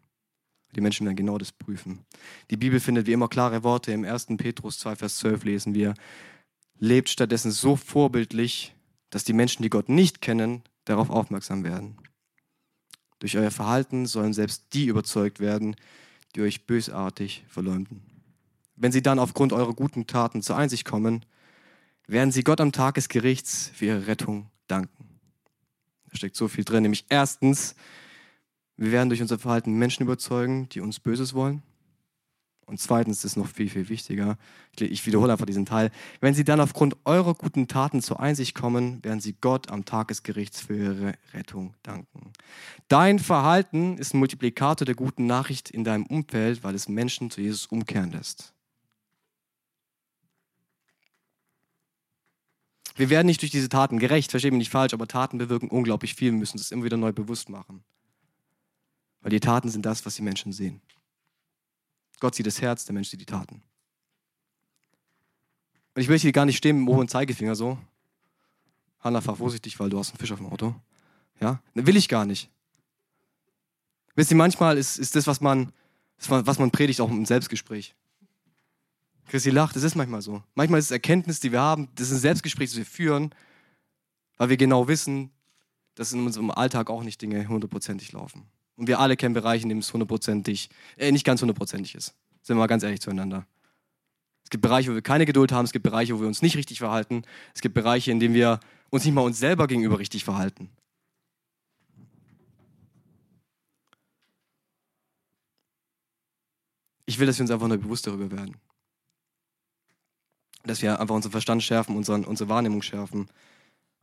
Die 0.75 0.81
Menschen 0.81 1.07
werden 1.07 1.17
genau 1.17 1.39
das 1.39 1.53
prüfen. 1.53 2.05
Die 2.51 2.57
Bibel 2.57 2.81
findet 2.81 3.07
wie 3.07 3.13
immer 3.13 3.29
klare 3.29 3.63
Worte. 3.63 3.93
Im 3.93 4.05
1. 4.05 4.27
Petrus 4.37 4.79
2, 4.79 4.97
Vers 4.97 5.17
12 5.17 5.45
lesen 5.45 5.75
wir, 5.75 5.95
lebt 6.79 7.09
stattdessen 7.09 7.51
so 7.51 7.77
vorbildlich, 7.77 8.75
dass 9.11 9.25
die 9.25 9.33
Menschen, 9.33 9.63
die 9.63 9.71
Gott 9.71 9.89
nicht 9.89 10.21
kennen, 10.21 10.63
darauf 10.85 11.11
aufmerksam 11.11 11.65
werden. 11.65 11.97
Durch 13.27 13.39
euer 13.39 13.51
Verhalten 13.51 14.07
sollen 14.07 14.33
selbst 14.33 14.67
die 14.73 14.87
überzeugt 14.87 15.41
werden, 15.41 15.75
die 16.37 16.43
euch 16.43 16.65
bösartig 16.65 17.45
verleumden. 17.49 18.01
Wenn 18.77 18.93
sie 18.93 19.03
dann 19.03 19.19
aufgrund 19.19 19.53
eurer 19.53 19.75
guten 19.75 20.07
Taten 20.07 20.43
zur 20.43 20.57
Einsicht 20.57 20.85
kommen, 20.85 21.27
werden 22.07 22.31
sie 22.31 22.45
Gott 22.45 22.61
am 22.61 22.71
Tag 22.71 22.95
des 22.95 23.09
Gerichts 23.09 23.73
für 23.75 23.87
ihre 23.87 24.07
Rettung 24.07 24.49
danken. 24.69 25.09
Da 26.09 26.19
steckt 26.19 26.37
so 26.37 26.47
viel 26.47 26.63
drin, 26.63 26.85
nämlich 26.85 27.05
erstens, 27.09 27.75
wir 28.77 28.93
werden 28.93 29.09
durch 29.09 29.23
unser 29.23 29.41
Verhalten 29.41 29.73
Menschen 29.77 30.05
überzeugen, 30.05 30.69
die 30.69 30.79
uns 30.79 31.01
Böses 31.01 31.35
wollen. 31.35 31.65
Und 32.67 32.81
zweitens 32.81 33.25
ist 33.25 33.37
noch 33.37 33.47
viel, 33.47 33.71
viel 33.71 33.89
wichtiger, 33.89 34.37
ich 34.79 35.07
wiederhole 35.07 35.33
einfach 35.33 35.47
diesen 35.47 35.67
Teil, 35.67 35.93
wenn 36.21 36.35
sie 36.35 36.43
dann 36.43 36.61
aufgrund 36.61 36.97
eurer 37.05 37.33
guten 37.35 37.69
Taten 37.69 38.03
zur 38.03 38.19
Einsicht 38.19 38.57
kommen, 38.57 39.03
werden 39.05 39.21
sie 39.21 39.37
Gott 39.41 39.71
am 39.71 39.85
Tag 39.85 40.09
des 40.09 40.25
Gerichts 40.25 40.61
für 40.61 40.77
ihre 40.77 41.15
Rettung 41.33 41.75
danken. 41.85 42.33
Dein 42.89 43.21
Verhalten 43.21 43.99
ist 43.99 44.15
ein 44.15 44.19
Multiplikator 44.19 44.85
der 44.85 44.97
guten 44.97 45.27
Nachricht 45.27 45.71
in 45.71 45.85
deinem 45.85 46.07
Umfeld, 46.07 46.65
weil 46.65 46.75
es 46.75 46.89
Menschen 46.89 47.31
zu 47.31 47.41
Jesus 47.41 47.67
umkehren 47.67 48.11
lässt. 48.11 48.53
Wir 52.97 53.11
werden 53.11 53.27
nicht 53.27 53.43
durch 53.43 53.53
diese 53.53 53.69
Taten 53.69 53.99
gerecht, 53.99 54.31
verstehe 54.33 54.51
mich 54.51 54.59
nicht 54.59 54.71
falsch, 54.71 54.93
aber 54.93 55.07
Taten 55.07 55.39
bewirken 55.39 55.69
unglaublich 55.69 56.15
viel. 56.15 56.33
Wir 56.33 56.39
müssen 56.39 56.57
das 56.57 56.73
immer 56.73 56.85
wieder 56.85 56.97
neu 56.97 57.13
bewusst 57.13 57.49
machen. 57.49 57.85
Weil 59.21 59.31
die 59.31 59.41
Taten 59.41 59.69
sind 59.69 59.87
das, 59.87 60.05
was 60.05 60.17
die 60.17 60.23
Menschen 60.23 60.53
sehen. 60.53 60.81
Gott 62.21 62.35
sieht 62.35 62.47
das 62.47 62.61
Herz, 62.61 62.85
der 62.85 62.95
Mensch 62.95 63.09
sieht 63.09 63.21
die 63.21 63.27
Taten. 63.27 63.63
Und 65.95 66.03
ich 66.03 66.09
möchte 66.09 66.23
hier 66.23 66.33
gar 66.33 66.47
nicht 66.47 66.57
stehen 66.57 66.79
mit 66.79 66.89
dem 66.89 66.95
hohen 66.95 67.09
Zeigefinger 67.09 67.55
so. 67.55 67.79
Hanna, 69.01 69.21
fahr 69.21 69.37
vorsichtig, 69.37 69.79
weil 69.79 69.91
du 69.91 69.99
hast 69.99 70.11
einen 70.11 70.19
Fisch 70.19 70.33
auf 70.33 70.39
dem 70.39 70.47
Auto. 70.47 70.75
Ja, 71.41 71.61
das 71.75 71.87
will 71.87 71.97
ich 71.97 72.09
gar 72.09 72.27
nicht. 72.27 72.51
Wisst 74.15 74.31
ihr, 74.31 74.37
manchmal 74.37 74.79
ist, 74.79 74.99
ist 74.99 75.15
das, 75.15 75.27
was 75.27 75.41
man, 75.41 75.73
was 76.19 76.59
man 76.59 76.71
predigt, 76.71 77.01
auch 77.01 77.11
ein 77.11 77.27
Selbstgespräch. 77.27 77.95
Christi 79.27 79.51
lacht, 79.51 79.77
das 79.77 79.83
ist 79.83 79.95
manchmal 79.95 80.23
so. 80.23 80.43
Manchmal 80.55 80.79
ist 80.79 80.87
es 80.87 80.91
Erkenntnis, 80.91 81.41
die 81.41 81.53
wir 81.53 81.61
haben, 81.61 81.89
das 81.95 82.09
ist 82.09 82.19
ein 82.19 82.21
Selbstgespräch, 82.21 82.71
das 82.71 82.79
wir 82.79 82.87
führen, 82.87 83.35
weil 84.39 84.49
wir 84.49 84.57
genau 84.57 84.89
wissen, 84.89 85.31
dass 85.95 86.13
in 86.13 86.25
unserem 86.25 86.51
Alltag 86.51 86.91
auch 86.91 87.03
nicht 87.03 87.21
Dinge 87.21 87.47
hundertprozentig 87.49 88.13
laufen. 88.13 88.47
Und 88.77 88.89
wir 88.89 89.01
alle 89.01 89.17
kennen 89.17 89.35
Bereiche, 89.35 89.63
in 89.65 89.71
denen 89.71 89.81
es 89.81 89.93
hundertprozentig, 89.93 90.69
äh, 90.97 91.11
nicht 91.11 91.25
ganz 91.25 91.41
hundertprozentig 91.41 91.95
ist. 91.95 92.15
Sind 92.43 92.57
wir 92.57 92.61
mal 92.61 92.67
ganz 92.67 92.83
ehrlich 92.83 93.01
zueinander. 93.01 93.47
Es 94.45 94.51
gibt 94.51 94.63
Bereiche, 94.63 94.91
wo 94.91 94.95
wir 94.95 95.03
keine 95.03 95.27
Geduld 95.27 95.51
haben, 95.51 95.65
es 95.65 95.73
gibt 95.73 95.83
Bereiche, 95.83 96.15
wo 96.15 96.21
wir 96.21 96.29
uns 96.29 96.41
nicht 96.41 96.57
richtig 96.57 96.79
verhalten, 96.79 97.23
es 97.55 97.63
gibt 97.63 97.75
Bereiche, 97.75 98.13
in 98.13 98.21
denen 98.21 98.35
wir 98.35 98.61
uns 98.91 99.05
nicht 99.05 99.15
mal 99.15 99.23
uns 99.23 99.39
selber 99.39 99.67
gegenüber 99.67 99.99
richtig 99.99 100.23
verhalten. 100.23 100.71
Ich 107.07 107.19
will, 107.19 107.27
dass 107.27 107.39
wir 107.39 107.45
uns 107.45 107.51
einfach 107.51 107.69
nur 107.69 107.79
bewusst 107.79 108.07
darüber 108.07 108.31
werden. 108.31 108.57
Dass 110.65 110.83
wir 110.83 111.01
einfach 111.01 111.15
unseren 111.15 111.33
Verstand 111.33 111.63
schärfen, 111.63 111.97
unseren, 111.97 112.25
unsere 112.25 112.49
Wahrnehmung 112.49 112.83
schärfen 112.83 113.29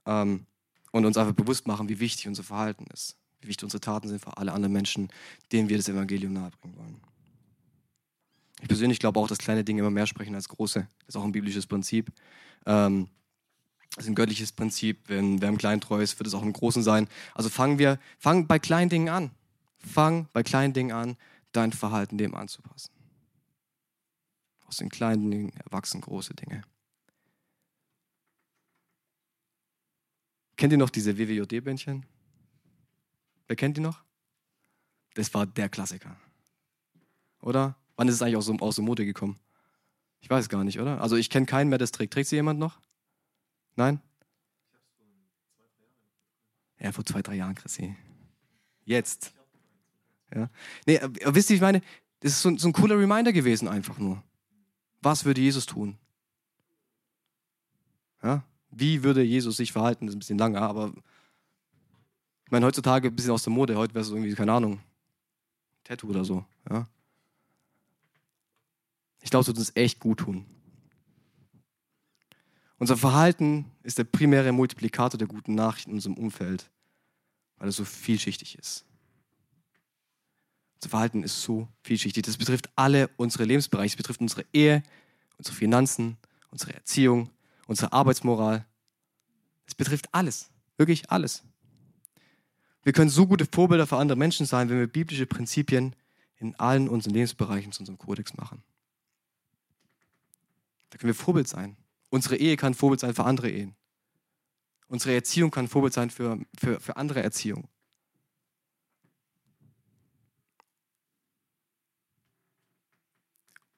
ähm, 0.06 0.46
und 0.92 1.06
uns 1.06 1.18
einfach 1.18 1.34
bewusst 1.34 1.68
machen, 1.68 1.90
wie 1.90 2.00
wichtig 2.00 2.28
unser 2.28 2.44
Verhalten 2.44 2.86
ist, 2.94 3.18
wie 3.44 3.50
wichtig 3.50 3.64
unsere 3.64 3.82
Taten 3.82 4.08
sind 4.08 4.20
für 4.20 4.38
alle 4.38 4.52
anderen 4.52 4.74
Menschen, 4.74 5.10
denen 5.52 5.70
wir 5.70 5.78
das 5.78 5.90
Evangelium 5.90 6.34
nahebringen 6.34 6.78
wollen. 6.78 7.02
Ich 8.62 8.68
persönlich 8.68 9.00
glaube 9.00 9.20
auch, 9.20 9.28
dass 9.28 9.38
kleine 9.38 9.64
Dinge 9.64 9.82
immer 9.82 9.92
mehr 9.92 10.08
sprechen 10.08 10.36
als 10.36 10.48
große. 10.48 10.88
Das 11.06 11.10
ist 11.10 11.16
auch 11.18 11.26
ein 11.26 11.34
biblisches 11.34 11.68
Prinzip. 11.68 12.12
Ähm, 12.66 13.10
das 13.96 14.06
ist 14.06 14.10
ein 14.10 14.16
göttliches 14.16 14.52
Prinzip. 14.52 15.02
Wenn 15.08 15.42
wer 15.42 15.50
im 15.50 15.58
Kleinen 15.58 15.82
treu 15.82 16.02
ist, 16.02 16.18
wird 16.18 16.28
es 16.28 16.34
auch 16.34 16.42
im 16.42 16.54
Großen 16.54 16.82
sein. 16.82 17.08
Also 17.36 17.50
fangen 17.50 17.78
wir, 17.78 18.00
fang 18.18 18.48
bei 18.48 18.60
kleinen 18.60 18.90
Dingen 18.90 19.10
an. 19.10 19.32
Fang 19.78 20.30
bei 20.32 20.44
kleinen 20.44 20.74
Dingen 20.74 20.94
an, 20.94 21.18
dein 21.52 21.74
Verhalten 21.74 22.18
dem 22.18 22.36
anzupassen. 22.36 22.92
Aus 24.66 24.78
den 24.78 24.90
kleinen 24.90 25.30
Dingen 25.30 25.52
erwachsen 25.66 26.00
große 26.00 26.34
Dinge. 26.34 26.64
Kennt 30.56 30.72
ihr 30.72 30.78
noch 30.78 30.90
diese 30.90 31.18
WWJD-Bändchen? 31.18 32.06
Wer 33.54 33.58
kennt 33.58 33.78
die 33.78 33.82
noch? 33.82 34.04
Das 35.14 35.32
war 35.36 35.46
der 35.46 35.70
Klassiker. 35.70 36.18
Oder? 37.40 37.76
Wann 37.96 38.08
ist 38.08 38.16
es 38.16 38.22
eigentlich 38.24 38.38
aus, 38.38 38.50
aus 38.50 38.78
der 38.78 38.84
Mode 38.84 39.06
gekommen? 39.06 39.38
Ich 40.22 40.30
weiß 40.32 40.50
gar 40.50 40.64
nicht, 40.64 40.80
oder? 40.80 41.00
Also 41.02 41.18
ich 41.18 41.30
kenne 41.30 41.46
keinen 41.46 41.70
mehr, 41.70 41.80
es 41.80 41.92
trägt. 41.92 42.14
Trägt 42.14 42.30
sie 42.30 42.36
jemand 42.36 42.60
noch? 42.60 42.82
Nein? 43.76 44.02
Ja, 46.80 46.92
vor 46.92 47.06
zwei, 47.06 47.22
drei 47.22 47.36
Jahren, 47.36 47.54
Chrissy. 47.54 47.96
Jetzt. 48.86 49.36
Ja. 50.34 50.50
Nee, 50.88 51.00
wisst 51.26 51.52
ihr, 51.52 51.58
ich 51.58 51.62
meine, 51.62 51.82
das 52.22 52.32
ist 52.32 52.42
so, 52.42 52.58
so 52.58 52.70
ein 52.70 52.74
cooler 52.74 52.98
Reminder 52.98 53.34
gewesen, 53.34 53.68
einfach 53.68 54.00
nur. 54.00 54.24
Was 55.00 55.26
würde 55.26 55.42
Jesus 55.42 55.68
tun? 55.68 56.00
Ja? 58.24 58.44
Wie 58.72 59.04
würde 59.04 59.22
Jesus 59.22 59.58
sich 59.58 59.72
verhalten? 59.72 60.08
Das 60.08 60.14
ist 60.14 60.16
ein 60.16 60.20
bisschen 60.22 60.40
lange, 60.40 60.60
aber 60.60 60.92
ich 62.46 62.52
meine, 62.52 62.66
heutzutage 62.66 63.08
ein 63.08 63.16
bisschen 63.16 63.32
aus 63.32 63.44
der 63.44 63.54
Mode. 63.54 63.76
Heute 63.76 63.94
wäre 63.94 64.04
es 64.04 64.10
irgendwie, 64.10 64.34
keine 64.34 64.54
Ahnung, 64.54 64.80
Tattoo 65.84 66.10
oder 66.10 66.24
so. 66.24 66.46
Ja? 66.70 66.88
Ich 69.22 69.30
glaube, 69.30 69.42
es 69.42 69.48
wird 69.48 69.58
uns 69.58 69.72
echt 69.76 70.00
gut 70.00 70.20
tun. 70.20 70.46
Unser 72.78 72.98
Verhalten 72.98 73.72
ist 73.84 73.98
der 73.98 74.04
primäre 74.04 74.52
Multiplikator 74.52 75.18
der 75.18 75.28
guten 75.28 75.56
Nachrichten 75.56 75.92
in 75.92 75.96
unserem 75.96 76.18
Umfeld, 76.18 76.70
weil 77.58 77.70
es 77.70 77.78
so 77.78 77.86
vielschichtig 77.86 78.58
ist. 78.58 78.86
Unser 80.76 80.90
Verhalten 80.90 81.24
ist 81.24 81.42
so 81.42 81.70
vielschichtig. 81.84 82.24
Das 82.24 82.36
betrifft 82.36 82.70
alle 82.76 83.10
unsere 83.16 83.46
Lebensbereiche. 83.46 83.94
Es 83.94 83.96
betrifft 83.96 84.20
unsere 84.20 84.46
Ehe, 84.52 84.84
unsere 85.38 85.56
Finanzen, 85.56 86.18
unsere 86.50 86.74
Erziehung, 86.74 87.30
unsere 87.68 87.94
Arbeitsmoral. 87.94 88.66
Es 89.66 89.76
betrifft 89.76 90.14
alles. 90.14 90.50
Wirklich 90.76 91.10
alles. 91.10 91.44
Wir 92.84 92.94
können 92.94 93.10
so 93.10 93.28
gute 93.28 93.46
Vorbilder 93.46 93.88
für 93.88 93.98
andere 93.98 94.18
Menschen 94.18 94.46
sein, 94.46 94.70
wenn 94.70 94.80
wir 94.80 94.88
biblische 94.88 95.26
Prinzipien 95.26 95.96
in 96.38 96.56
allen 96.56 96.90
unseren 96.90 97.14
Lebensbereichen 97.14 97.72
zu 97.72 97.82
unserem 97.82 97.98
Kodex 97.98 98.36
machen. 98.36 98.62
Da 100.90 100.98
können 100.98 101.10
wir 101.10 101.16
Vorbild 101.16 101.48
sein. 101.48 101.78
Unsere 102.10 102.36
Ehe 102.36 102.58
kann 102.58 102.74
Vorbild 102.74 103.00
sein 103.00 103.14
für 103.16 103.24
andere 103.24 103.50
Ehen. 103.50 103.76
Unsere 104.88 105.16
Erziehung 105.16 105.50
kann 105.50 105.68
Vorbild 105.68 105.94
sein 105.94 106.10
für, 106.10 106.38
für, 106.60 106.80
für 106.80 106.98
andere 106.98 107.24
Erziehung. 107.24 107.68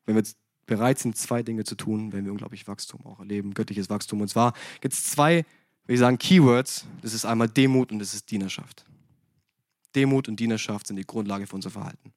Wenn 0.05 0.15
wir 0.15 0.23
bereit 0.65 0.99
sind, 0.99 1.15
zwei 1.15 1.43
Dinge 1.43 1.63
zu 1.63 1.75
tun, 1.75 2.11
werden 2.11 2.25
wir 2.25 2.31
unglaublich 2.31 2.67
Wachstum 2.67 3.05
auch 3.05 3.19
erleben, 3.19 3.53
göttliches 3.53 3.89
Wachstum. 3.89 4.21
Und 4.21 4.27
zwar 4.27 4.53
gibt 4.81 4.93
es 4.93 5.05
zwei, 5.05 5.45
wie 5.85 5.93
ich 5.93 5.99
sagen, 5.99 6.17
Keywords. 6.17 6.85
Das 7.01 7.13
ist 7.13 7.25
einmal 7.25 7.47
Demut 7.47 7.91
und 7.91 7.99
das 7.99 8.13
ist 8.13 8.29
Dienerschaft. 8.29 8.85
Demut 9.95 10.27
und 10.27 10.39
Dienerschaft 10.39 10.87
sind 10.87 10.97
die 10.97 11.05
Grundlage 11.05 11.47
für 11.47 11.55
unser 11.55 11.69
Verhalten. 11.69 12.13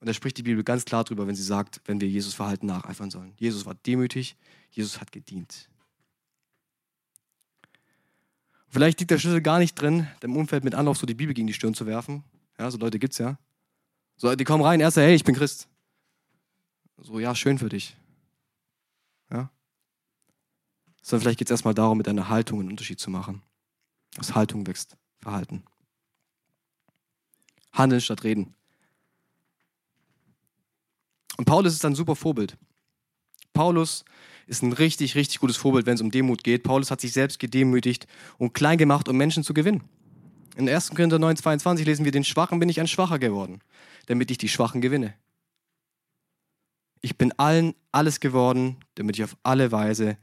Und 0.00 0.08
da 0.08 0.12
spricht 0.12 0.36
die 0.36 0.42
Bibel 0.42 0.62
ganz 0.64 0.84
klar 0.84 1.04
drüber, 1.04 1.26
wenn 1.26 1.34
sie 1.34 1.42
sagt, 1.42 1.80
wenn 1.86 2.00
wir 2.00 2.08
Jesus 2.08 2.34
Verhalten 2.34 2.66
nacheifern 2.66 3.10
sollen. 3.10 3.32
Jesus 3.38 3.64
war 3.64 3.74
demütig, 3.74 4.36
Jesus 4.70 5.00
hat 5.00 5.12
gedient. 5.12 5.68
Vielleicht 8.68 8.98
liegt 8.98 9.10
der 9.12 9.18
Schlüssel 9.18 9.40
gar 9.40 9.58
nicht 9.58 9.76
drin, 9.76 10.08
dem 10.22 10.36
Umfeld 10.36 10.64
mit 10.64 10.74
Anlauf 10.74 10.98
so 10.98 11.06
die 11.06 11.14
Bibel 11.14 11.32
gegen 11.32 11.46
die 11.46 11.54
Stirn 11.54 11.74
zu 11.74 11.86
werfen. 11.86 12.24
Ja, 12.58 12.70
so 12.70 12.78
Leute 12.78 12.98
gibt's 12.98 13.18
ja. 13.18 13.38
So, 14.16 14.34
die 14.34 14.44
kommen 14.44 14.64
rein, 14.64 14.80
erst 14.80 14.96
hey, 14.96 15.14
ich 15.14 15.24
bin 15.24 15.34
Christ. 15.34 15.68
So, 16.98 17.18
ja, 17.18 17.34
schön 17.34 17.58
für 17.58 17.68
dich. 17.68 17.96
Ja. 19.30 19.50
Sondern 21.02 21.22
vielleicht 21.22 21.38
geht 21.38 21.48
es 21.48 21.52
erstmal 21.52 21.74
darum, 21.74 21.98
mit 21.98 22.08
einer 22.08 22.28
Haltung 22.28 22.60
einen 22.60 22.70
Unterschied 22.70 23.00
zu 23.00 23.10
machen. 23.10 23.42
Aus 24.18 24.34
Haltung 24.34 24.66
wächst 24.66 24.96
Verhalten. 25.20 25.64
Handeln 27.74 28.00
statt 28.00 28.24
reden. 28.24 28.54
Und 31.36 31.44
Paulus 31.44 31.74
ist 31.74 31.84
ein 31.84 31.94
super 31.94 32.16
Vorbild. 32.16 32.56
Paulus 33.52 34.04
ist 34.46 34.62
ein 34.62 34.72
richtig, 34.72 35.14
richtig 35.14 35.40
gutes 35.40 35.56
Vorbild, 35.56 35.86
wenn 35.86 35.94
es 35.94 36.00
um 36.00 36.10
Demut 36.10 36.44
geht. 36.44 36.62
Paulus 36.62 36.90
hat 36.90 37.00
sich 37.00 37.12
selbst 37.12 37.38
gedemütigt 37.38 38.06
und 38.38 38.54
klein 38.54 38.78
gemacht, 38.78 39.08
um 39.08 39.16
Menschen 39.16 39.42
zu 39.42 39.54
gewinnen. 39.54 39.82
In 40.56 40.68
1. 40.68 40.90
Korinther 40.90 41.18
9, 41.18 41.36
22 41.36 41.86
lesen 41.86 42.04
wir, 42.04 42.12
den 42.12 42.24
Schwachen 42.24 42.60
bin 42.60 42.68
ich 42.68 42.80
ein 42.80 42.86
Schwacher 42.86 43.18
geworden, 43.18 43.60
damit 44.06 44.30
ich 44.30 44.38
die 44.38 44.48
Schwachen 44.48 44.80
gewinne. 44.80 45.14
Ich 47.00 47.18
bin 47.18 47.32
allen 47.32 47.74
alles 47.90 48.20
geworden, 48.20 48.76
damit 48.94 49.16
ich 49.16 49.24
auf 49.24 49.36
alle 49.42 49.72
Weise 49.72 50.16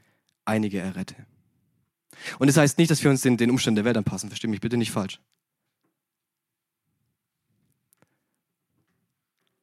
einige 0.45 0.79
errette. 0.79 1.15
Und 2.39 2.47
das 2.47 2.57
heißt 2.57 2.77
nicht, 2.77 2.91
dass 2.91 3.03
wir 3.03 3.11
uns 3.11 3.21
den, 3.21 3.37
den 3.37 3.51
Umständen 3.51 3.75
der 3.75 3.85
Welt 3.85 3.97
anpassen. 3.97 4.29
Versteh 4.29 4.47
mich 4.47 4.61
bitte 4.61 4.77
nicht 4.77 4.91
falsch. 4.91 5.19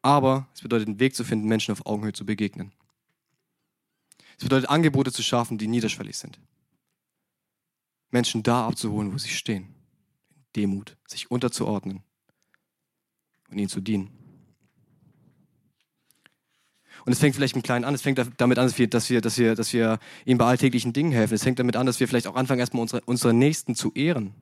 Aber 0.09 0.49
es 0.55 0.63
bedeutet, 0.63 0.89
einen 0.89 1.01
Weg 1.01 1.15
zu 1.15 1.23
finden, 1.23 1.49
Menschen 1.49 1.73
auf 1.73 1.85
Augenhöhe 1.85 2.15
zu 2.15 2.25
begegnen. 2.25 2.73
Es 4.39 4.45
bedeutet, 4.45 4.71
Angebote 4.71 5.13
zu 5.13 5.23
schaffen, 5.23 5.59
die 5.59 5.69
niederschwellig 5.69 6.17
sind. 6.17 6.41
Menschen 8.11 8.43
da 8.43 8.67
abzuholen, 8.67 9.13
wo 9.13 9.19
sie 9.19 9.29
stehen. 9.29 9.65
In 10.35 10.47
Demut, 10.57 10.97
sich 11.07 11.31
unterzuordnen 11.31 12.03
und 13.51 13.59
ihnen 13.59 13.69
zu 13.69 13.83
dienen. 13.83 14.09
Und 17.05 17.13
es 17.13 17.19
fängt 17.19 17.37
vielleicht 17.37 17.55
im 17.55 17.63
Kleinen 17.63 17.85
an. 17.85 17.95
Es 17.95 18.01
fängt 18.01 18.19
damit 18.39 18.59
an, 18.59 18.67
dass 18.67 18.79
wir, 18.79 18.89
dass 18.89 19.11
wir, 19.11 19.21
dass 19.21 19.37
wir, 19.37 19.55
dass 19.55 19.75
wir 19.75 19.99
ihnen 20.25 20.39
bei 20.39 20.47
alltäglichen 20.47 20.95
Dingen 20.95 21.13
helfen. 21.13 21.35
Es 21.35 21.43
fängt 21.43 21.59
damit 21.59 21.77
an, 21.77 21.85
dass 21.85 22.01
wir 22.01 22.09
vielleicht 22.09 22.29
auch 22.29 22.35
anfangen, 22.35 22.61
erstmal 22.61 22.81
unsere, 22.81 23.03
unsere 23.03 23.35
Nächsten 23.35 23.75
zu 23.75 23.93
ehren. 23.93 24.33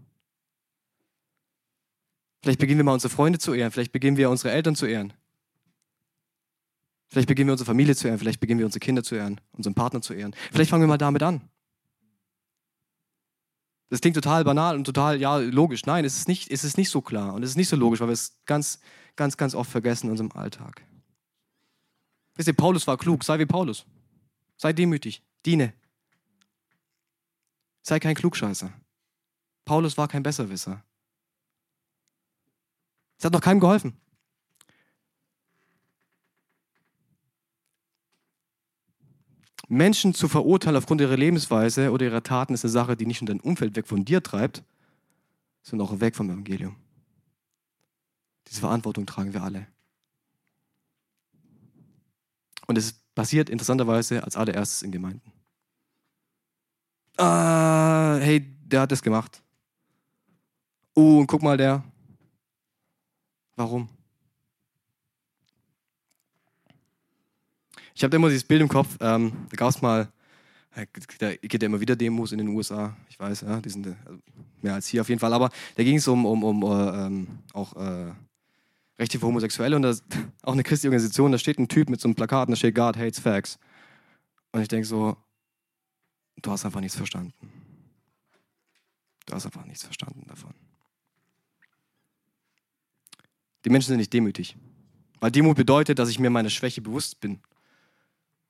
Vielleicht 2.44 2.60
beginnen 2.60 2.78
wir 2.78 2.84
mal 2.84 2.94
unsere 2.94 3.12
Freunde 3.12 3.40
zu 3.40 3.52
ehren. 3.52 3.72
Vielleicht 3.72 3.90
beginnen 3.90 4.16
wir 4.16 4.30
unsere 4.30 4.52
Eltern 4.52 4.76
zu 4.76 4.86
ehren. 4.86 5.12
Vielleicht 7.08 7.28
beginnen 7.28 7.48
wir 7.48 7.52
unsere 7.52 7.66
Familie 7.66 7.94
zu 7.94 8.08
ehren, 8.08 8.18
vielleicht 8.18 8.40
beginnen 8.40 8.58
wir 8.58 8.66
unsere 8.66 8.80
Kinder 8.80 9.02
zu 9.02 9.14
ehren, 9.14 9.40
unseren 9.52 9.74
Partner 9.74 10.02
zu 10.02 10.12
ehren. 10.12 10.34
Vielleicht 10.50 10.70
fangen 10.70 10.82
wir 10.82 10.88
mal 10.88 10.98
damit 10.98 11.22
an. 11.22 11.48
Das 13.88 14.00
klingt 14.00 14.16
total 14.16 14.42
banal 14.42 14.76
und 14.76 14.84
total, 14.84 15.20
ja, 15.20 15.36
logisch. 15.36 15.86
Nein, 15.86 16.04
es 16.04 16.16
ist 16.16 16.26
nicht, 16.26 16.50
es 16.50 16.64
ist 16.64 16.76
nicht 16.76 16.90
so 16.90 17.00
klar 17.00 17.34
und 17.34 17.44
es 17.44 17.50
ist 17.50 17.56
nicht 17.56 17.68
so 17.68 17.76
logisch, 17.76 18.00
weil 18.00 18.08
wir 18.08 18.14
es 18.14 18.40
ganz, 18.44 18.80
ganz, 19.14 19.36
ganz 19.36 19.54
oft 19.54 19.70
vergessen 19.70 20.06
in 20.06 20.10
unserem 20.10 20.32
Alltag. 20.32 20.84
Wisst 22.34 22.48
ihr, 22.48 22.54
Paulus 22.54 22.86
war 22.86 22.98
klug, 22.98 23.22
sei 23.22 23.38
wie 23.38 23.46
Paulus. 23.46 23.86
Sei 24.56 24.72
demütig, 24.72 25.22
diene. 25.44 25.72
Sei 27.82 28.00
kein 28.00 28.16
Klugscheißer. 28.16 28.72
Paulus 29.64 29.96
war 29.96 30.08
kein 30.08 30.22
Besserwisser. 30.22 30.82
Es 33.18 33.24
hat 33.24 33.32
noch 33.32 33.40
keinem 33.40 33.60
geholfen. 33.60 33.96
Menschen 39.68 40.14
zu 40.14 40.28
verurteilen 40.28 40.76
aufgrund 40.76 41.00
ihrer 41.00 41.16
Lebensweise 41.16 41.90
oder 41.90 42.06
ihrer 42.06 42.22
Taten 42.22 42.54
ist 42.54 42.64
eine 42.64 42.70
Sache, 42.70 42.96
die 42.96 43.06
nicht 43.06 43.20
nur 43.20 43.28
dein 43.28 43.40
Umfeld 43.40 43.74
weg 43.76 43.86
von 43.86 44.04
dir 44.04 44.22
treibt, 44.22 44.62
sondern 45.62 45.88
auch 45.88 46.00
weg 46.00 46.14
vom 46.14 46.30
Evangelium. 46.30 46.76
Diese 48.48 48.60
Verantwortung 48.60 49.06
tragen 49.06 49.32
wir 49.32 49.42
alle. 49.42 49.66
Und 52.66 52.78
es 52.78 52.92
passiert 53.14 53.50
interessanterweise 53.50 54.22
als 54.22 54.36
allererstes 54.36 54.82
in 54.82 54.92
Gemeinden. 54.92 55.32
Ah, 57.16 58.18
hey, 58.20 58.40
der 58.40 58.82
hat 58.82 58.92
das 58.92 59.02
gemacht. 59.02 59.42
Oh, 60.94 61.18
und 61.18 61.26
guck 61.26 61.42
mal, 61.42 61.56
der. 61.56 61.82
Warum? 63.56 63.88
Ich 67.96 68.04
habe 68.04 68.14
immer 68.14 68.28
dieses 68.28 68.44
Bild 68.44 68.60
im 68.60 68.68
Kopf, 68.68 68.98
ähm, 69.00 69.32
da 69.48 69.56
gab 69.56 69.70
es 69.70 69.80
mal, 69.80 70.12
da 70.74 70.84
geht 70.84 71.62
ja 71.62 71.66
immer 71.66 71.80
wieder 71.80 71.96
Demos 71.96 72.30
in 72.30 72.36
den 72.36 72.48
USA, 72.48 72.94
ich 73.08 73.18
weiß, 73.18 73.40
ja, 73.40 73.58
die 73.62 73.70
sind 73.70 73.86
also 74.04 74.20
mehr 74.60 74.74
als 74.74 74.86
hier 74.86 75.00
auf 75.00 75.08
jeden 75.08 75.18
Fall, 75.18 75.32
aber 75.32 75.48
da 75.76 75.82
ging 75.82 75.96
es 75.96 76.06
um, 76.06 76.26
um, 76.26 76.44
um 76.44 76.62
uh, 76.62 76.92
ähm, 76.92 77.26
auch 77.54 77.74
äh, 77.74 78.12
Rechte 78.98 79.18
für 79.18 79.26
Homosexuelle 79.26 79.76
und 79.76 79.80
da 79.80 79.94
auch 80.42 80.52
eine 80.52 80.62
christliche 80.62 80.90
Organisation, 80.90 81.32
da 81.32 81.38
steht 81.38 81.58
ein 81.58 81.68
Typ 81.68 81.88
mit 81.88 81.98
so 81.98 82.08
einem 82.08 82.14
Plakat 82.14 82.48
und 82.48 82.52
da 82.52 82.56
steht 82.56 82.74
God 82.74 82.98
hates 82.98 83.18
facts. 83.18 83.58
Und 84.52 84.60
ich 84.60 84.68
denke 84.68 84.86
so, 84.86 85.16
du 86.42 86.50
hast 86.50 86.66
einfach 86.66 86.80
nichts 86.80 86.98
verstanden. 86.98 87.32
Du 89.24 89.34
hast 89.34 89.46
einfach 89.46 89.64
nichts 89.64 89.84
verstanden 89.84 90.26
davon. 90.28 90.52
Die 93.64 93.70
Menschen 93.70 93.88
sind 93.88 93.98
nicht 93.98 94.12
demütig. 94.12 94.54
Weil 95.18 95.30
Demut 95.30 95.56
bedeutet, 95.56 95.98
dass 95.98 96.10
ich 96.10 96.18
mir 96.18 96.28
meine 96.28 96.50
Schwäche 96.50 96.82
bewusst 96.82 97.20
bin. 97.20 97.40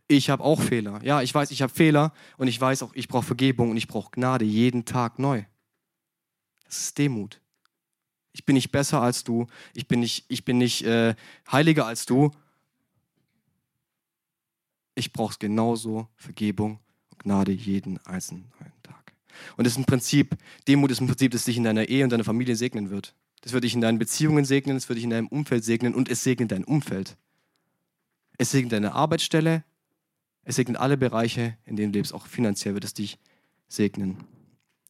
Ich 0.08 0.30
habe 0.30 0.44
auch 0.44 0.60
Fehler. 0.60 1.00
Ja, 1.02 1.22
ich 1.22 1.34
weiß, 1.34 1.50
ich 1.50 1.62
habe 1.62 1.72
Fehler 1.72 2.12
und 2.36 2.46
ich 2.48 2.60
weiß 2.60 2.82
auch, 2.82 2.94
ich 2.94 3.08
brauche 3.08 3.26
Vergebung 3.26 3.70
und 3.70 3.76
ich 3.76 3.88
brauche 3.88 4.10
Gnade 4.12 4.44
jeden 4.44 4.84
Tag 4.84 5.18
neu. 5.18 5.42
Das 6.64 6.78
ist 6.78 6.98
Demut. 6.98 7.40
Ich 8.32 8.44
bin 8.44 8.54
nicht 8.54 8.70
besser 8.70 9.00
als 9.00 9.24
du. 9.24 9.46
Ich 9.74 9.88
bin 9.88 10.00
nicht, 10.00 10.26
ich 10.28 10.44
bin 10.44 10.58
nicht 10.58 10.82
äh, 10.82 11.14
heiliger 11.50 11.86
als 11.86 12.06
du. 12.06 12.30
Ich 14.94 15.12
brauche 15.12 15.36
genauso 15.38 16.08
Vergebung 16.16 16.78
und 17.10 17.24
Gnade 17.24 17.52
jeden 17.52 17.98
einzelnen 18.06 18.50
Tag. 18.82 19.12
Und 19.56 19.64
das 19.64 19.74
ist 19.74 19.78
ein 19.78 19.84
Prinzip, 19.84 20.36
Demut 20.68 20.90
ist 20.90 21.00
ein 21.00 21.06
Prinzip, 21.06 21.32
das 21.32 21.44
dich 21.44 21.56
in 21.56 21.64
deiner 21.64 21.88
Ehe 21.88 22.04
und 22.04 22.10
deiner 22.10 22.24
Familie 22.24 22.56
segnen 22.56 22.90
wird. 22.90 23.14
Das 23.42 23.52
wird 23.52 23.64
dich 23.64 23.74
in 23.74 23.80
deinen 23.80 23.98
Beziehungen 23.98 24.44
segnen, 24.44 24.76
das 24.76 24.88
wird 24.88 24.96
dich 24.96 25.04
in 25.04 25.10
deinem 25.10 25.28
Umfeld 25.28 25.64
segnen 25.64 25.94
und 25.94 26.08
es 26.08 26.24
segnet 26.24 26.52
dein 26.52 26.64
Umfeld. 26.64 27.16
Es 28.38 28.50
segnet 28.50 28.72
deine 28.72 28.92
Arbeitsstelle, 28.92 29.64
es 30.46 30.56
segnet 30.56 30.78
alle 30.78 30.96
Bereiche, 30.96 31.56
in 31.66 31.74
denen 31.74 31.92
du 31.92 31.98
lebst, 31.98 32.14
auch 32.14 32.26
finanziell 32.26 32.74
wird 32.74 32.84
es 32.84 32.94
dich 32.94 33.18
segnen. 33.68 34.24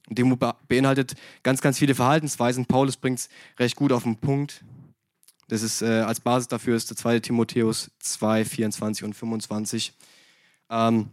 Und 0.06 0.18
Demut 0.18 0.38
beinhaltet 0.68 1.14
ganz, 1.42 1.62
ganz 1.62 1.78
viele 1.78 1.94
Verhaltensweisen. 1.94 2.66
Paulus 2.66 2.98
bringt 2.98 3.20
es 3.20 3.28
recht 3.58 3.74
gut 3.74 3.90
auf 3.90 4.02
den 4.02 4.16
Punkt. 4.16 4.62
Das 5.48 5.62
ist 5.62 5.80
äh, 5.80 6.02
als 6.02 6.20
Basis 6.20 6.48
dafür 6.48 6.76
ist 6.76 6.90
der 6.90 6.96
2. 6.98 7.20
Timotheus 7.20 7.90
2, 8.00 8.44
24 8.44 9.04
und 9.04 9.14
25. 9.14 9.94
Ähm, 10.68 11.08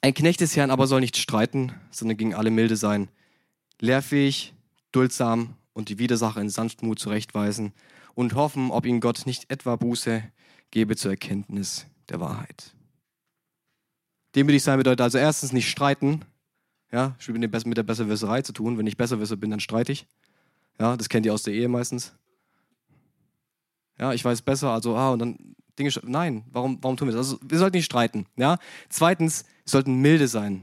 ein 0.00 0.14
Knecht 0.14 0.40
des 0.40 0.56
Herrn 0.56 0.70
aber 0.72 0.88
soll 0.88 1.00
nicht 1.00 1.16
streiten, 1.16 1.72
sondern 1.92 2.16
gegen 2.16 2.34
alle 2.34 2.50
milde 2.50 2.76
sein. 2.76 3.08
Lehrfähig, 3.78 4.52
duldsam 4.90 5.54
und 5.72 5.88
die 5.88 5.98
Widersacher 5.98 6.40
in 6.40 6.50
Sanftmut 6.50 6.98
zurechtweisen 6.98 7.72
und 8.14 8.34
hoffen, 8.34 8.72
ob 8.72 8.84
ihnen 8.84 9.00
Gott 9.00 9.26
nicht 9.26 9.48
etwa 9.48 9.76
Buße 9.76 10.24
gebe 10.72 10.96
zur 10.96 11.12
Erkenntnis 11.12 11.86
der 12.08 12.18
Wahrheit. 12.18 12.74
Demütig 14.34 14.62
sein 14.62 14.78
bedeutet 14.78 15.00
also 15.00 15.18
erstens 15.18 15.52
nicht 15.52 15.68
streiten, 15.68 16.24
ja, 16.92 17.14
ich 17.18 17.28
mit 17.28 17.76
der 17.76 17.82
Besserwisserei 17.82 18.42
zu 18.42 18.52
tun. 18.52 18.76
Wenn 18.76 18.86
ich 18.86 18.96
Besserwisser 18.96 19.36
bin, 19.36 19.50
dann 19.50 19.60
streite 19.60 19.92
ich. 19.92 20.06
Ja, 20.78 20.96
das 20.96 21.08
kennt 21.08 21.26
ihr 21.26 21.34
aus 21.34 21.42
der 21.42 21.54
Ehe 21.54 21.68
meistens. 21.68 22.12
Ja, 23.98 24.12
ich 24.12 24.24
weiß 24.24 24.42
besser, 24.42 24.70
also, 24.70 24.96
ah, 24.96 25.10
und 25.10 25.18
dann 25.18 25.54
Dinge. 25.78 25.92
Nein, 26.02 26.44
warum, 26.50 26.78
warum 26.80 26.96
tun 26.96 27.08
wir 27.08 27.12
das? 27.14 27.26
Also, 27.28 27.38
wir 27.42 27.58
sollten 27.58 27.76
nicht 27.76 27.84
streiten. 27.84 28.26
Ja? 28.36 28.58
Zweitens, 28.88 29.44
wir 29.64 29.70
sollten 29.70 30.00
milde 30.00 30.26
sein. 30.26 30.62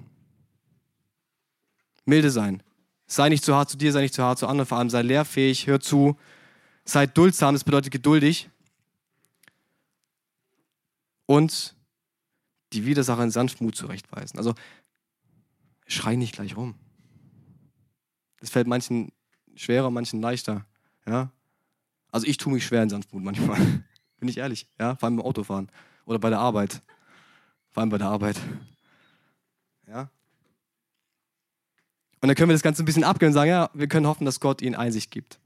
Milde 2.06 2.32
sein. 2.32 2.64
Sei 3.06 3.30
nicht 3.30 3.44
zu 3.44 3.56
hart 3.56 3.70
zu 3.70 3.78
dir, 3.78 3.92
sei 3.92 4.02
nicht 4.02 4.14
zu 4.14 4.24
hart 4.24 4.40
zu 4.40 4.48
anderen, 4.48 4.68
vor 4.68 4.78
allem 4.78 4.90
sei 4.90 5.02
lehrfähig, 5.02 5.68
hör 5.68 5.80
zu. 5.80 6.18
Sei 6.84 7.06
duldsam, 7.06 7.56
das 7.56 7.64
bedeutet 7.64 7.92
geduldig. 7.92 8.50
Und 11.26 11.76
die 12.78 12.86
Widersacher 12.86 13.24
in 13.24 13.32
Sanftmut 13.32 13.76
zurechtweisen. 13.76 14.38
Also 14.38 14.54
schrei 15.88 16.16
nicht 16.16 16.34
gleich 16.34 16.56
rum. 16.56 16.76
Das 18.40 18.50
fällt 18.52 18.68
manchen 18.68 19.12
schwerer, 19.56 19.90
manchen 19.90 20.22
leichter. 20.22 20.66
Ja? 21.08 21.32
Also 22.12 22.28
ich 22.28 22.38
tue 22.38 22.54
mich 22.54 22.66
schwer 22.66 22.84
in 22.84 22.90
Sanftmut 22.90 23.24
manchmal. 23.24 23.58
Bin 24.20 24.30
ich 24.30 24.38
ehrlich. 24.38 24.68
Ja? 24.80 24.96
Vor 24.96 25.08
allem 25.08 25.18
beim 25.18 25.26
Autofahren 25.26 25.70
oder 26.06 26.20
bei 26.20 26.30
der 26.30 26.40
Arbeit. 26.40 26.82
Vor 27.72 27.82
allem 27.82 27.90
bei 27.90 27.98
der 27.98 28.08
Arbeit. 28.08 28.40
Ja? 29.88 30.10
Und 32.22 32.28
dann 32.28 32.36
können 32.36 32.50
wir 32.50 32.56
das 32.56 32.64
Ganze 32.64 32.84
ein 32.84 32.86
bisschen 32.86 33.04
abgehen 33.04 33.30
und 33.30 33.34
sagen, 33.34 33.50
ja, 33.50 33.70
wir 33.74 33.88
können 33.88 34.08
hoffen, 34.08 34.26
dass 34.26 34.40
Gott 34.40 34.62
ihnen 34.62 34.76
Einsicht 34.76 35.12
gibt. 35.12 35.40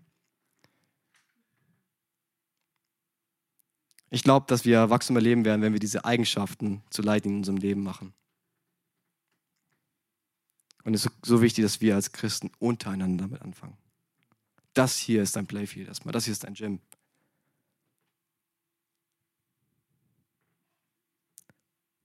Ich 4.13 4.23
glaube, 4.23 4.45
dass 4.47 4.65
wir 4.65 4.89
Wachstum 4.89 5.15
erleben 5.15 5.45
werden, 5.45 5.61
wenn 5.61 5.71
wir 5.71 5.79
diese 5.79 6.03
Eigenschaften 6.03 6.83
zu 6.89 7.01
Leid 7.01 7.25
in 7.25 7.37
unserem 7.37 7.57
Leben 7.57 7.81
machen. 7.81 8.13
Und 10.83 10.93
es 10.93 11.05
ist 11.05 11.13
so 11.23 11.41
wichtig, 11.41 11.63
dass 11.63 11.79
wir 11.79 11.95
als 11.95 12.11
Christen 12.11 12.51
untereinander 12.59 13.23
damit 13.23 13.41
anfangen. 13.41 13.77
Das 14.73 14.97
hier 14.97 15.23
ist 15.23 15.35
dein 15.37 15.47
Playfield 15.47 15.87
erstmal, 15.87 16.11
das 16.11 16.25
hier 16.25 16.33
ist 16.33 16.43
dein 16.43 16.55
Gym. 16.55 16.79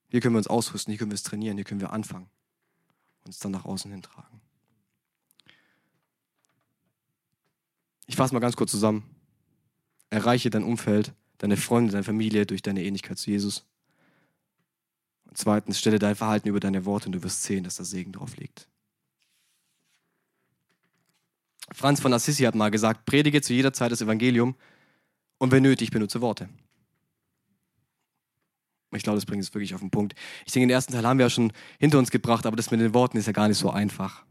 Hier 0.09 0.21
können 0.21 0.35
wir 0.35 0.39
uns 0.39 0.47
ausrüsten, 0.47 0.93
hier 0.93 0.99
können 0.99 1.11
wir 1.11 1.17
es 1.17 1.25
trainieren, 1.25 1.57
hier 1.57 1.65
können 1.65 1.81
wir 1.81 1.93
anfangen 1.93 2.31
und 3.25 3.31
es 3.31 3.41
dann 3.41 3.51
nach 3.51 3.65
außen 3.65 3.91
hin 3.91 4.03
tragen. 4.03 4.41
Ich 8.07 8.15
fasse 8.15 8.33
mal 8.33 8.41
ganz 8.41 8.55
kurz 8.55 8.71
zusammen. 8.71 9.11
Erreiche 10.11 10.51
dein 10.51 10.63
Umfeld, 10.63 11.13
deine 11.39 11.57
Freunde, 11.57 11.93
deine 11.93 12.05
Familie 12.05 12.47
durch 12.47 12.63
deine 12.63 12.83
Ähnlichkeit 12.83 13.19
zu 13.19 13.31
Jesus. 13.31 13.65
Und 15.25 15.37
zweitens, 15.37 15.79
stelle 15.79 15.99
dein 15.99 16.17
Verhalten 16.17 16.49
über 16.49 16.61
deine 16.61 16.85
Worte 16.85 17.07
und 17.07 17.13
du 17.13 17.23
wirst 17.23 17.43
sehen, 17.43 17.65
dass 17.65 17.77
da 17.77 17.85
Segen 17.85 18.13
drauf 18.13 18.37
liegt. 18.37 18.69
Franz 21.73 22.01
von 22.01 22.13
Assisi 22.13 22.45
hat 22.45 22.55
mal 22.55 22.71
gesagt, 22.71 23.07
predige 23.07 23.43
zu 23.43 23.53
jeder 23.53 23.73
Zeit 23.73 23.91
das 23.91 24.01
Evangelium 24.01 24.55
und 25.39 25.51
wenn 25.51 25.63
nötig, 25.63 25.91
benutze 25.91 26.21
Worte. 26.21 26.49
Ich 28.95 29.03
glaube, 29.03 29.17
das 29.17 29.27
bringt 29.27 29.43
es 29.43 29.53
wirklich 29.53 29.75
auf 29.75 29.81
den 29.81 29.91
Punkt. 29.91 30.15
Ich 30.47 30.53
denke, 30.53 30.69
den 30.69 30.75
ersten 30.75 30.93
Teil 30.93 31.07
haben 31.07 31.19
wir 31.19 31.27
ja 31.27 31.31
schon 31.31 31.53
hinter 31.79 31.99
uns 31.99 32.11
gebracht, 32.11 32.47
aber 32.47 32.57
das 32.57 32.71
mit 32.71 32.81
den 32.81 32.95
Worten 32.95 33.19
ist 33.19 33.27
ja 33.27 33.33
gar 33.33 33.49
nicht 33.49 33.59
so 33.59 33.71
einfach. 33.71 34.25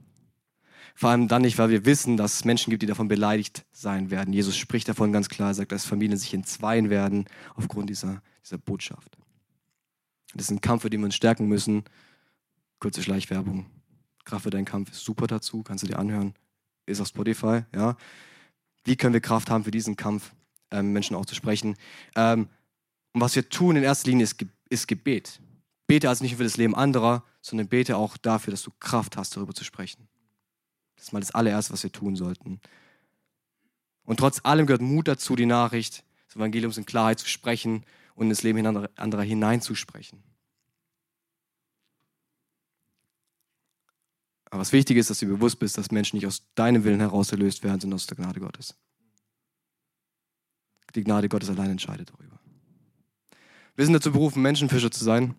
Vor 0.98 1.10
allem 1.10 1.28
dann 1.28 1.42
nicht, 1.42 1.58
weil 1.58 1.70
wir 1.70 1.86
wissen, 1.86 2.16
dass 2.16 2.36
es 2.36 2.46
Menschen 2.46 2.70
gibt, 2.70 2.82
die 2.82 2.88
davon 2.88 3.10
beleidigt 3.10 3.66
sein 3.74 4.12
werden. 4.12 4.34
Jesus 4.34 4.56
spricht 4.56 4.88
davon 4.88 5.12
ganz 5.12 5.28
klar, 5.28 5.54
sagt, 5.54 5.74
dass 5.74 5.86
Familien 5.86 6.18
sich 6.18 6.34
entzweien 6.34 6.90
werden 6.90 7.26
aufgrund 7.56 7.90
dieser, 7.90 8.22
dieser 8.44 8.58
Botschaft. 8.58 9.18
Das 10.34 10.46
ist 10.46 10.52
ein 10.52 10.62
Kampf, 10.62 10.84
für 10.84 10.90
den 10.90 11.02
wir 11.02 11.06
uns 11.06 11.16
stärken 11.16 11.48
müssen. 11.48 11.84
Kurze 12.80 13.04
Schleichwerbung. 13.04 13.66
Kraft 14.24 14.44
für 14.44 14.50
deinen 14.50 14.66
Kampf 14.66 14.92
ist 14.92 15.04
super 15.04 15.28
dazu, 15.28 15.64
kannst 15.64 15.84
du 15.84 15.88
dir 15.88 16.00
anhören. 16.00 16.34
Ist 16.86 17.02
auf 17.02 17.08
Spotify, 17.08 17.64
ja. 17.74 17.98
Wie 18.86 18.96
können 18.96 19.14
wir 19.14 19.22
Kraft 19.22 19.50
haben 19.50 19.66
für 19.66 19.72
diesen 19.72 19.98
Kampf, 19.98 20.34
ähm, 20.72 20.94
Menschen 20.94 21.16
auch 21.16 21.26
zu 21.26 21.36
sprechen? 21.36 21.76
Ähm, 22.16 22.48
und 23.14 23.22
was 23.22 23.36
wir 23.36 23.50
tun 23.50 23.76
in 23.76 23.84
erster 23.84 24.10
Linie 24.10 24.24
ist, 24.24 24.38
ist 24.70 24.88
Gebet. 24.88 25.42
Bete 25.88 26.08
also 26.08 26.24
nicht 26.24 26.34
nur 26.34 26.38
für 26.38 26.44
das 26.44 26.58
Leben 26.58 26.76
anderer, 26.76 27.24
sondern 27.42 27.68
bete 27.68 27.98
auch 27.98 28.18
dafür, 28.18 28.52
dass 28.52 28.64
du 28.64 28.72
Kraft 28.80 29.18
hast, 29.18 29.36
darüber 29.36 29.54
zu 29.54 29.64
sprechen. 29.64 30.08
Das 30.96 31.06
ist 31.06 31.14
mal 31.14 31.20
das 31.20 31.32
allererste, 31.32 31.74
was 31.74 31.84
wir 31.84 31.92
tun 31.92 32.16
sollten. 32.16 32.60
Und 34.04 34.18
trotz 34.18 34.42
allem 34.44 34.66
gehört 34.66 34.82
Mut 34.82 35.08
dazu, 35.08 35.36
die 35.36 35.46
Nachricht 35.46 36.04
des 36.28 36.36
Evangeliums 36.36 36.78
in 36.78 36.86
Klarheit 36.86 37.20
zu 37.20 37.28
sprechen 37.28 37.86
und 38.16 38.24
in 38.24 38.30
das 38.30 38.44
Leben 38.44 38.66
anderer 38.66 39.24
hineinzusprechen. 39.24 40.24
Aber 44.46 44.62
was 44.62 44.72
wichtig 44.72 44.98
ist, 44.98 45.10
dass 45.10 45.20
du 45.20 45.26
bewusst 45.26 45.60
bist, 45.60 45.78
dass 45.78 45.92
Menschen 45.92 46.16
nicht 46.16 46.28
aus 46.28 46.44
deinem 46.56 46.84
Willen 46.84 47.00
heraus 47.00 47.32
erlöst 47.32 47.64
werden, 47.64 47.82
sondern 47.82 47.96
aus 47.96 48.08
der 48.08 48.16
Gnade 48.16 48.40
Gottes. 48.40 48.76
Die 50.94 51.04
Gnade 51.04 51.28
Gottes 51.28 51.50
allein 51.50 51.72
entscheidet 51.72 52.12
darüber. 52.12 52.40
Wir 53.76 53.84
sind 53.84 53.94
dazu 53.94 54.14
berufen, 54.14 54.42
Menschenfischer 54.42 54.92
zu 54.92 55.04
sein. 55.04 55.36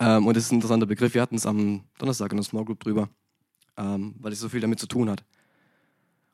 Ähm, 0.00 0.26
und 0.26 0.36
das 0.36 0.44
ist 0.44 0.52
ein 0.52 0.56
interessanter 0.56 0.86
Begriff. 0.86 1.14
Wir 1.14 1.22
hatten 1.22 1.36
es 1.36 1.46
am 1.46 1.84
Donnerstag 1.98 2.32
in 2.32 2.38
der 2.38 2.44
Small 2.44 2.64
Group 2.64 2.80
drüber, 2.80 3.08
ähm, 3.78 4.14
weil 4.18 4.32
es 4.32 4.40
so 4.40 4.48
viel 4.48 4.60
damit 4.60 4.78
zu 4.78 4.86
tun 4.86 5.08
hat. 5.08 5.24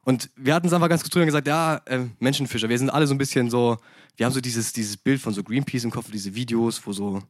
Und 0.02 0.30
wir 0.36 0.54
hatten 0.54 0.66
es 0.66 0.72
einfach 0.72 0.88
ganz 0.88 1.02
kurz 1.02 1.12
drüber 1.12 1.26
gesagt, 1.26 1.46
ja, 1.46 1.76
äh, 1.86 2.06
Menschenfischer, 2.18 2.68
wir 2.68 2.78
sind 2.78 2.90
alle 2.90 3.06
so 3.06 3.14
ein 3.14 3.18
bisschen 3.18 3.48
so, 3.50 3.78
wir 4.16 4.26
haben 4.26 4.32
so 4.32 4.40
dieses, 4.40 4.72
dieses 4.72 4.96
Bild 4.96 5.20
von 5.20 5.32
so 5.32 5.42
Greenpeace 5.42 5.84
im 5.84 5.90
Kopf, 5.90 6.10
diese 6.10 6.34
Videos, 6.34 6.86
wo 6.86 6.92
so 6.92 7.22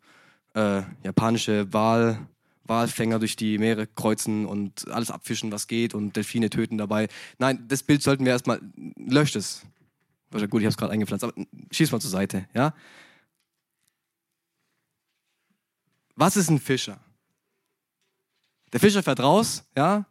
äh, 0.54 0.82
japanische 1.04 1.72
Wal, 1.72 2.18
Walfänger 2.64 3.18
durch 3.18 3.36
die 3.36 3.58
Meere 3.58 3.86
kreuzen 3.86 4.46
und 4.46 4.88
alles 4.90 5.10
abfischen, 5.10 5.52
was 5.52 5.66
geht 5.68 5.94
und 5.94 6.16
Delfine 6.16 6.50
töten 6.50 6.78
dabei. 6.78 7.08
Nein, 7.38 7.64
das 7.68 7.82
Bild 7.82 8.02
sollten 8.02 8.24
wir 8.24 8.32
erstmal, 8.32 8.60
löscht 8.96 9.36
es. 9.36 9.62
Gut, 10.32 10.42
ich 10.42 10.50
habe 10.50 10.68
es 10.68 10.76
gerade 10.76 10.92
eingepflanzt, 10.92 11.22
aber 11.22 11.34
schieß 11.70 11.92
mal 11.92 12.00
zur 12.00 12.10
Seite, 12.10 12.48
ja. 12.54 12.74
Was 16.16 16.36
ist 16.36 16.50
ein 16.50 16.58
Fischer? 16.58 16.98
Der 18.74 18.80
Fischer 18.80 19.04
fährt 19.04 19.20
raus, 19.20 19.62
ja, 19.76 20.04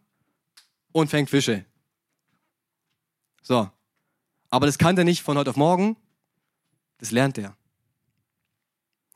und 0.94 1.10
fängt 1.10 1.30
Fische. 1.30 1.66
So. 3.42 3.70
Aber 4.50 4.66
das 4.68 4.78
kann 4.78 4.96
der 4.96 5.04
nicht 5.04 5.22
von 5.22 5.38
heute 5.38 5.50
auf 5.50 5.58
morgen. 5.58 5.98
Das 6.98 7.12
lernt 7.12 7.38
er. 7.38 7.58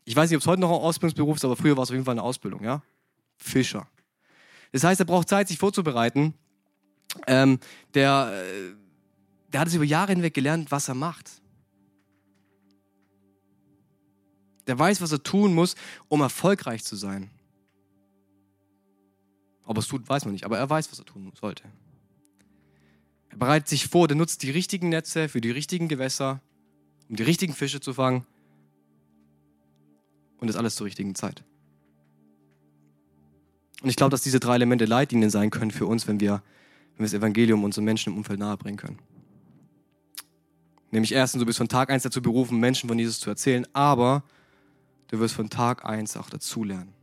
Ich 0.04 0.18
weiß 0.18 0.30
nicht, 0.30 0.36
ob 0.36 0.42
es 0.42 0.48
heute 0.48 0.60
noch 0.60 0.70
ein 0.70 0.82
Ausbildungsberuf 0.82 1.38
ist, 1.38 1.46
aber 1.46 1.56
früher 1.56 1.78
war 1.78 1.84
es 1.84 1.90
auf 1.90 1.94
jeden 1.94 2.04
Fall 2.04 2.16
eine 2.16 2.24
Ausbildung, 2.24 2.62
ja? 2.62 2.84
Fischer. 3.38 3.88
Das 4.74 4.84
heißt, 4.84 5.00
er 5.00 5.06
braucht 5.06 5.30
Zeit, 5.30 5.48
sich 5.48 5.58
vorzubereiten. 5.58 6.34
Ähm, 7.26 7.62
der, 7.94 8.34
äh, 8.34 8.74
der 9.48 9.62
hat 9.62 9.70
es 9.70 9.76
über 9.76 9.86
Jahre 9.86 10.12
hinweg 10.12 10.34
gelernt, 10.34 10.72
was 10.72 10.90
er 10.90 10.96
macht. 10.96 11.42
Der 14.68 14.78
weiß, 14.78 15.00
was 15.00 15.14
er 15.14 15.24
tun 15.24 15.54
muss, 15.54 15.76
um 16.10 16.20
erfolgreich 16.20 16.84
zu 16.84 16.98
sein. 16.98 17.32
Ob 19.68 19.78
er 19.78 19.82
es 19.82 19.88
tut, 19.88 20.08
weiß 20.08 20.24
man 20.24 20.34
nicht, 20.34 20.46
aber 20.46 20.58
er 20.58 20.70
weiß, 20.70 20.92
was 20.92 21.00
er 21.00 21.06
tun 21.06 21.32
sollte. 21.40 21.64
Er 23.30 23.38
bereitet 23.38 23.68
sich 23.68 23.88
vor, 23.88 24.08
der 24.08 24.16
nutzt 24.16 24.42
die 24.44 24.50
richtigen 24.50 24.90
Netze 24.90 25.28
für 25.28 25.42
die 25.42 25.52
richtigen 25.52 25.90
Gewässer, 25.90 26.42
um 27.10 27.18
die 27.18 27.24
richtigen 27.24 27.54
Fische 27.54 27.82
zu 27.82 27.94
fangen. 27.94 28.26
Und 30.40 30.48
das 30.48 30.56
alles 30.56 30.76
zur 30.76 30.86
richtigen 30.86 31.16
Zeit. 31.16 31.44
Und 33.82 33.90
ich 33.90 33.98
glaube, 33.98 34.12
dass 34.12 34.22
diese 34.22 34.40
drei 34.40 34.56
Elemente 34.56 34.86
Leitlinien 34.86 35.30
sein 35.30 35.50
können 35.50 35.72
für 35.72 35.86
uns, 35.86 36.08
wenn 36.08 36.22
wir, 36.22 36.42
wenn 36.94 37.00
wir 37.00 37.06
das 37.06 37.14
Evangelium 37.14 37.64
unseren 37.66 37.84
Menschen 37.84 38.14
im 38.14 38.18
Umfeld 38.18 38.40
nahebringen 38.40 38.78
können. 38.78 39.00
Nämlich 40.92 41.12
erstens, 41.12 41.42
du 41.42 41.46
bist 41.46 41.58
von 41.58 41.68
Tag 41.68 41.90
eins 41.90 42.04
dazu 42.04 42.22
berufen, 42.22 42.58
Menschen 42.60 42.88
von 42.88 42.98
Jesus 42.98 43.20
zu 43.20 43.30
erzählen, 43.30 43.68
aber 43.74 44.24
du 45.10 45.20
wirst 45.20 45.36
von 45.36 45.50
Tag 45.50 45.84
eins 45.84 46.16
auch 46.16 46.30
dazulernen. 46.30 46.94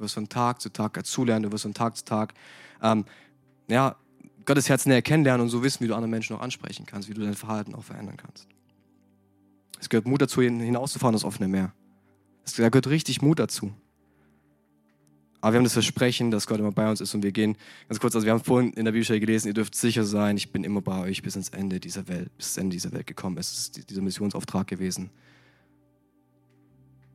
Du 0.00 0.04
wirst 0.04 0.14
von 0.14 0.30
Tag 0.30 0.62
zu 0.62 0.70
Tag 0.70 0.94
dazulernen, 0.94 1.42
du 1.42 1.52
wirst 1.52 1.64
von 1.64 1.74
Tag 1.74 1.94
zu 1.94 2.06
Tag 2.06 2.32
ähm, 2.80 3.04
ja, 3.68 3.96
Gottes 4.46 4.70
Herz 4.70 4.86
näher 4.86 5.02
kennenlernen 5.02 5.42
und 5.42 5.50
so 5.50 5.62
wissen, 5.62 5.84
wie 5.84 5.88
du 5.88 5.94
andere 5.94 6.08
Menschen 6.08 6.34
auch 6.34 6.40
ansprechen 6.40 6.86
kannst, 6.86 7.10
wie 7.10 7.12
du 7.12 7.20
dein 7.20 7.34
Verhalten 7.34 7.74
auch 7.74 7.84
verändern 7.84 8.16
kannst. 8.16 8.48
Es 9.78 9.90
gehört 9.90 10.06
Mut 10.06 10.22
dazu, 10.22 10.40
hinauszufahren, 10.40 11.12
das 11.12 11.22
offene 11.22 11.48
Meer. 11.48 11.74
da 12.56 12.70
gehört 12.70 12.86
richtig 12.86 13.20
Mut 13.20 13.40
dazu. 13.40 13.74
Aber 15.42 15.52
wir 15.52 15.58
haben 15.58 15.64
das 15.64 15.74
Versprechen, 15.74 16.30
dass 16.30 16.46
Gott 16.46 16.60
immer 16.60 16.72
bei 16.72 16.88
uns 16.88 17.02
ist 17.02 17.14
und 17.14 17.22
wir 17.22 17.32
gehen, 17.32 17.58
ganz 17.90 18.00
kurz, 18.00 18.14
also 18.14 18.24
wir 18.24 18.32
haben 18.32 18.42
vorhin 18.42 18.72
in 18.72 18.86
der 18.86 18.92
Bibelstelle 18.92 19.20
gelesen, 19.20 19.48
ihr 19.48 19.54
dürft 19.54 19.74
sicher 19.74 20.04
sein, 20.04 20.38
ich 20.38 20.50
bin 20.50 20.64
immer 20.64 20.80
bei 20.80 21.02
euch 21.02 21.20
bis 21.20 21.36
ins 21.36 21.50
Ende 21.50 21.78
dieser 21.78 22.08
Welt, 22.08 22.34
bis 22.38 22.56
Ende 22.56 22.72
dieser 22.72 22.92
Welt 22.92 23.06
gekommen. 23.06 23.36
Es 23.36 23.52
ist 23.52 23.90
dieser 23.90 24.00
Missionsauftrag 24.00 24.66
gewesen. 24.66 25.10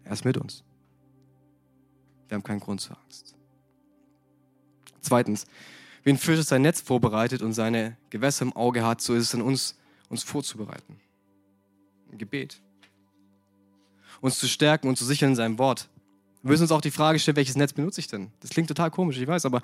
Er 0.04 0.12
ist 0.12 0.24
mit 0.24 0.38
uns. 0.38 0.64
Wir 2.28 2.36
haben 2.36 2.44
keinen 2.44 2.60
Grund 2.60 2.82
zur 2.82 2.98
Angst. 2.98 3.36
Zweitens, 5.02 5.46
wie 6.04 6.12
ein 6.12 6.18
Fisch 6.18 6.42
sein 6.42 6.62
Netz 6.62 6.82
vorbereitet 6.82 7.42
und 7.42 7.54
seine 7.54 7.98
Gewässer 8.10 8.44
im 8.44 8.54
Auge 8.54 8.86
hat, 8.86 9.02
so 9.02 9.14
ist 9.14 9.24
es 9.24 9.36
an 9.36 9.42
uns, 9.42 9.78
uns 10.10 10.24
vorzubereiten. 10.24 11.00
Im 12.12 12.18
Gebet. 12.18 12.62
Uns 14.22 14.40
zu 14.40 14.48
stärken 14.48 14.88
und 14.88 14.98
zu 14.98 15.06
sichern 15.06 15.32
in 15.32 15.36
seinem 15.36 15.60
Wort. 15.60 15.90
Wir 16.42 16.52
müssen 16.52 16.64
uns 16.64 16.72
auch 16.72 16.82
die 16.82 16.92
Frage 16.92 17.20
stellen, 17.20 17.38
welches 17.38 17.56
Netz 17.56 17.74
benutze 17.74 18.00
ich 18.00 18.08
denn? 18.08 18.32
Das 18.40 18.52
klingt 18.52 18.68
total 18.68 18.92
komisch, 18.92 19.18
ich 19.18 19.28
weiß, 19.28 19.46
aber 19.46 19.62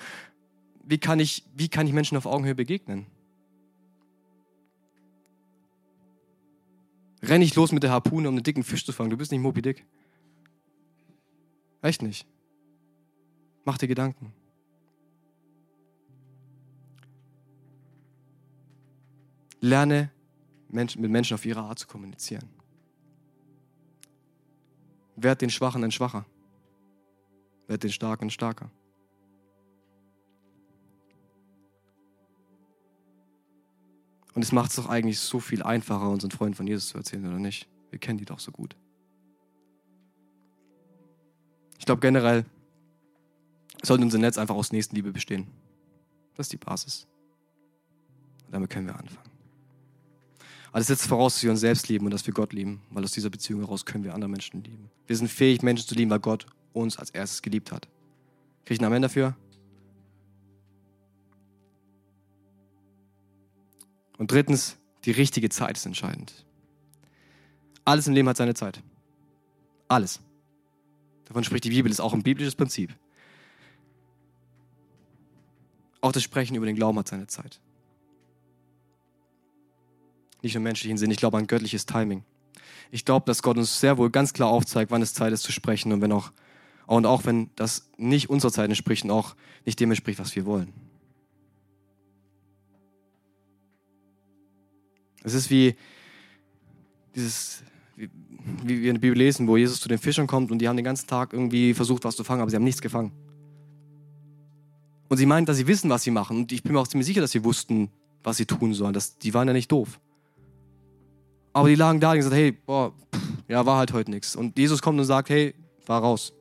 wie 0.84 0.98
kann 0.98 1.20
ich, 1.20 1.44
wie 1.56 1.70
kann 1.70 1.86
ich 1.86 1.94
Menschen 1.94 2.18
auf 2.18 2.26
Augenhöhe 2.26 2.56
begegnen? 2.56 3.06
Renn 7.24 7.40
nicht 7.40 7.56
los 7.56 7.72
mit 7.72 7.84
der 7.84 7.92
Harpune, 7.92 8.28
um 8.28 8.36
einen 8.36 8.44
dicken 8.44 8.64
Fisch 8.64 8.86
zu 8.86 8.94
fangen. 8.94 9.12
Du 9.12 9.18
bist 9.18 9.32
nicht 9.32 9.42
Moby 9.42 9.62
Dick. 9.62 9.86
Echt 11.84 12.02
nicht. 12.02 12.26
Mach 13.64 13.78
dir 13.78 13.88
Gedanken. 13.88 14.34
Lerne 19.60 20.12
mit 20.70 20.98
Menschen 20.98 21.36
auf 21.36 21.46
ihre 21.46 21.62
Art 21.62 21.78
zu 21.78 21.88
kommunizieren. 21.88 22.50
Werd 25.16 25.42
den 25.42 25.50
Schwachen 25.50 25.84
ein 25.84 25.92
Schwacher. 25.92 26.26
Werd 27.68 27.84
den 27.84 27.92
Starken 27.92 28.26
ein 28.26 28.32
Starker. 28.32 28.72
Und 34.34 34.42
es 34.42 34.52
macht 34.52 34.70
es 34.70 34.78
doch 34.78 34.88
eigentlich 34.88 35.20
so 35.20 35.40
viel 35.40 35.62
einfacher, 35.62 36.10
unseren 36.10 36.32
Freunden 36.32 36.56
von 36.56 36.66
Jesus 36.66 36.88
zu 36.90 36.98
erzählen, 36.98 37.28
oder 37.28 37.40
nicht? 37.40 37.68
Wir 37.90 38.00
kennen 38.00 38.18
die 38.18 38.26
doch 38.26 38.40
so 38.40 38.52
gut. 38.52 38.76
Ich 41.78 41.86
glaube 41.86 42.00
generell 42.00 42.46
sollte 43.82 44.04
unser 44.04 44.18
Netz 44.18 44.38
einfach 44.38 44.56
aus 44.56 44.72
Nächstenliebe 44.72 45.12
bestehen. 45.12 45.48
Das 46.36 46.46
ist 46.46 46.54
die 46.54 46.58
Basis. 46.58 47.08
Und 48.46 48.54
damit 48.54 48.70
können 48.70 48.88
wir 48.88 48.96
anfangen. 48.98 49.32
Aber 50.70 50.80
das 50.80 50.88
setzt 50.88 51.08
voraus, 51.08 51.34
dass 51.34 51.44
wir 51.44 51.52
uns 51.52 51.60
selbst 51.60 51.90
lieben 51.90 52.06
und 52.06 52.12
dass 52.12 52.26
wir 52.26 52.34
Gott 52.34 52.54
lieben, 52.54 52.82
weil 52.92 53.04
aus 53.04 53.12
dieser 53.12 53.30
Beziehung 53.30 53.60
heraus 53.60 53.86
können 53.86 54.04
wir 54.04 54.14
andere 54.14 54.30
Menschen 54.30 54.64
lieben. 54.64 54.90
Wir 55.06 55.18
sind 55.18 55.30
fähig, 55.30 55.64
Menschen 55.64 55.88
zu 55.88 55.96
lieben, 55.96 56.10
weil 56.12 56.20
Gott 56.20 56.46
uns 56.72 56.98
als 56.98 57.10
erstes 57.10 57.42
geliebt 57.42 57.72
hat. 57.72 57.88
Kriege 58.64 58.76
ich 58.76 58.80
einen 58.80 58.88
Amen 58.88 59.02
dafür? 59.02 59.36
Und 64.18 64.32
drittens, 64.32 64.78
die 65.04 65.12
richtige 65.12 65.50
Zeit 65.50 65.76
ist 65.76 65.86
entscheidend. 65.86 66.46
Alles 67.84 68.08
im 68.08 68.14
Leben 68.14 68.30
hat 68.30 68.38
seine 68.38 68.54
Zeit. 68.54 68.82
Alles. 69.88 70.22
Davon 71.26 71.44
spricht 71.44 71.64
die 71.64 71.70
Bibel, 71.70 71.92
ist 71.92 72.00
auch 72.00 72.14
ein 72.14 72.24
biblisches 72.24 72.56
Prinzip. 72.56 72.96
Auch 76.02 76.12
das 76.12 76.24
Sprechen 76.24 76.56
über 76.56 76.66
den 76.66 76.76
Glauben 76.76 76.98
hat 76.98 77.08
seine 77.08 77.28
Zeit 77.28 77.62
nicht 80.42 80.56
nur 80.56 80.64
menschlichen 80.64 80.98
Sinn. 80.98 81.12
Ich 81.12 81.18
glaube 81.18 81.38
an 81.38 81.48
göttliches 81.48 81.86
Timing. 81.86 82.24
Ich 82.92 83.06
glaube, 83.06 83.26
dass 83.26 83.42
Gott 83.42 83.58
uns 83.58 83.80
sehr 83.80 83.98
wohl 83.98 84.10
ganz 84.10 84.34
klar 84.34 84.50
aufzeigt, 84.50 84.92
wann 84.92 85.02
es 85.02 85.14
Zeit 85.14 85.32
ist 85.34 85.44
zu 85.44 85.52
sprechen 85.52 85.92
und 85.92 86.02
wenn 86.02 86.12
auch, 86.12 86.32
und 86.88 87.06
auch 87.06 87.26
wenn 87.26 87.50
das 87.56 87.90
nicht 87.98 88.30
unserer 88.30 88.52
Zeit 88.52 88.70
entspricht 88.70 89.04
und 89.04 89.12
auch 89.12 89.36
nicht 89.66 89.80
dem 89.80 89.92
entspricht, 89.92 90.20
was 90.20 90.36
wir 90.36 90.46
wollen. 90.46 90.74
Es 95.24 95.34
ist 95.34 95.50
wie 95.52 95.76
dieses, 97.16 97.64
wie, 97.96 98.10
wie 98.64 98.82
wir 98.82 98.90
in 98.90 98.96
der 98.96 99.02
Bibel 99.02 99.18
lesen, 99.18 99.48
wo 99.48 99.56
Jesus 99.56 99.80
zu 99.80 99.88
den 99.88 100.00
Fischern 100.00 100.26
kommt 100.28 100.52
und 100.52 100.60
die 100.60 100.68
haben 100.68 100.76
den 100.76 100.86
ganzen 100.86 101.08
Tag 101.08 101.32
irgendwie 101.32 101.74
versucht, 101.74 102.04
was 102.04 102.16
zu 102.16 102.24
fangen, 102.24 102.42
aber 102.42 102.50
sie 102.50 102.56
haben 102.56 102.64
nichts 102.64 102.82
gefangen. 102.82 103.12
Und 105.12 105.18
sie 105.18 105.26
meinen, 105.26 105.46
dass 105.46 105.58
sie 105.58 105.68
wissen, 105.68 105.90
was 105.90 106.04
sie 106.04 106.10
machen. 106.10 106.38
Und 106.38 106.54
ich 106.54 106.64
bin 106.64 106.72
mir 106.72 106.80
auch 106.80 106.88
ziemlich 106.88 107.06
sicher, 107.06 107.20
dass 107.20 107.32
sie 107.32 107.44
wussten, 107.44 107.90
was 108.24 108.38
sie 108.38 108.46
tun 108.46 108.74
sollen. 108.74 108.94
Das, 108.94 109.18
die 109.18 109.34
waren 109.34 109.46
ja 109.46 109.54
nicht 109.54 109.70
doof. 109.70 110.00
Aber 111.52 111.68
die 111.68 111.76
lagen 111.76 112.00
da 112.00 112.12
und 112.12 112.16
gesagt, 112.16 112.34
hey, 112.34 112.54
boah, 112.54 112.94
pff, 113.14 113.22
ja, 113.50 113.66
war 113.66 113.78
halt 113.78 113.92
heute 113.92 114.10
nichts. 114.10 114.38
Und 114.38 114.58
Jesus 114.58 114.82
kommt 114.82 114.98
und 114.98 115.04
sagt, 115.04 115.30
hey, 115.30 115.54
fahr 115.82 116.02
raus. 116.02 116.32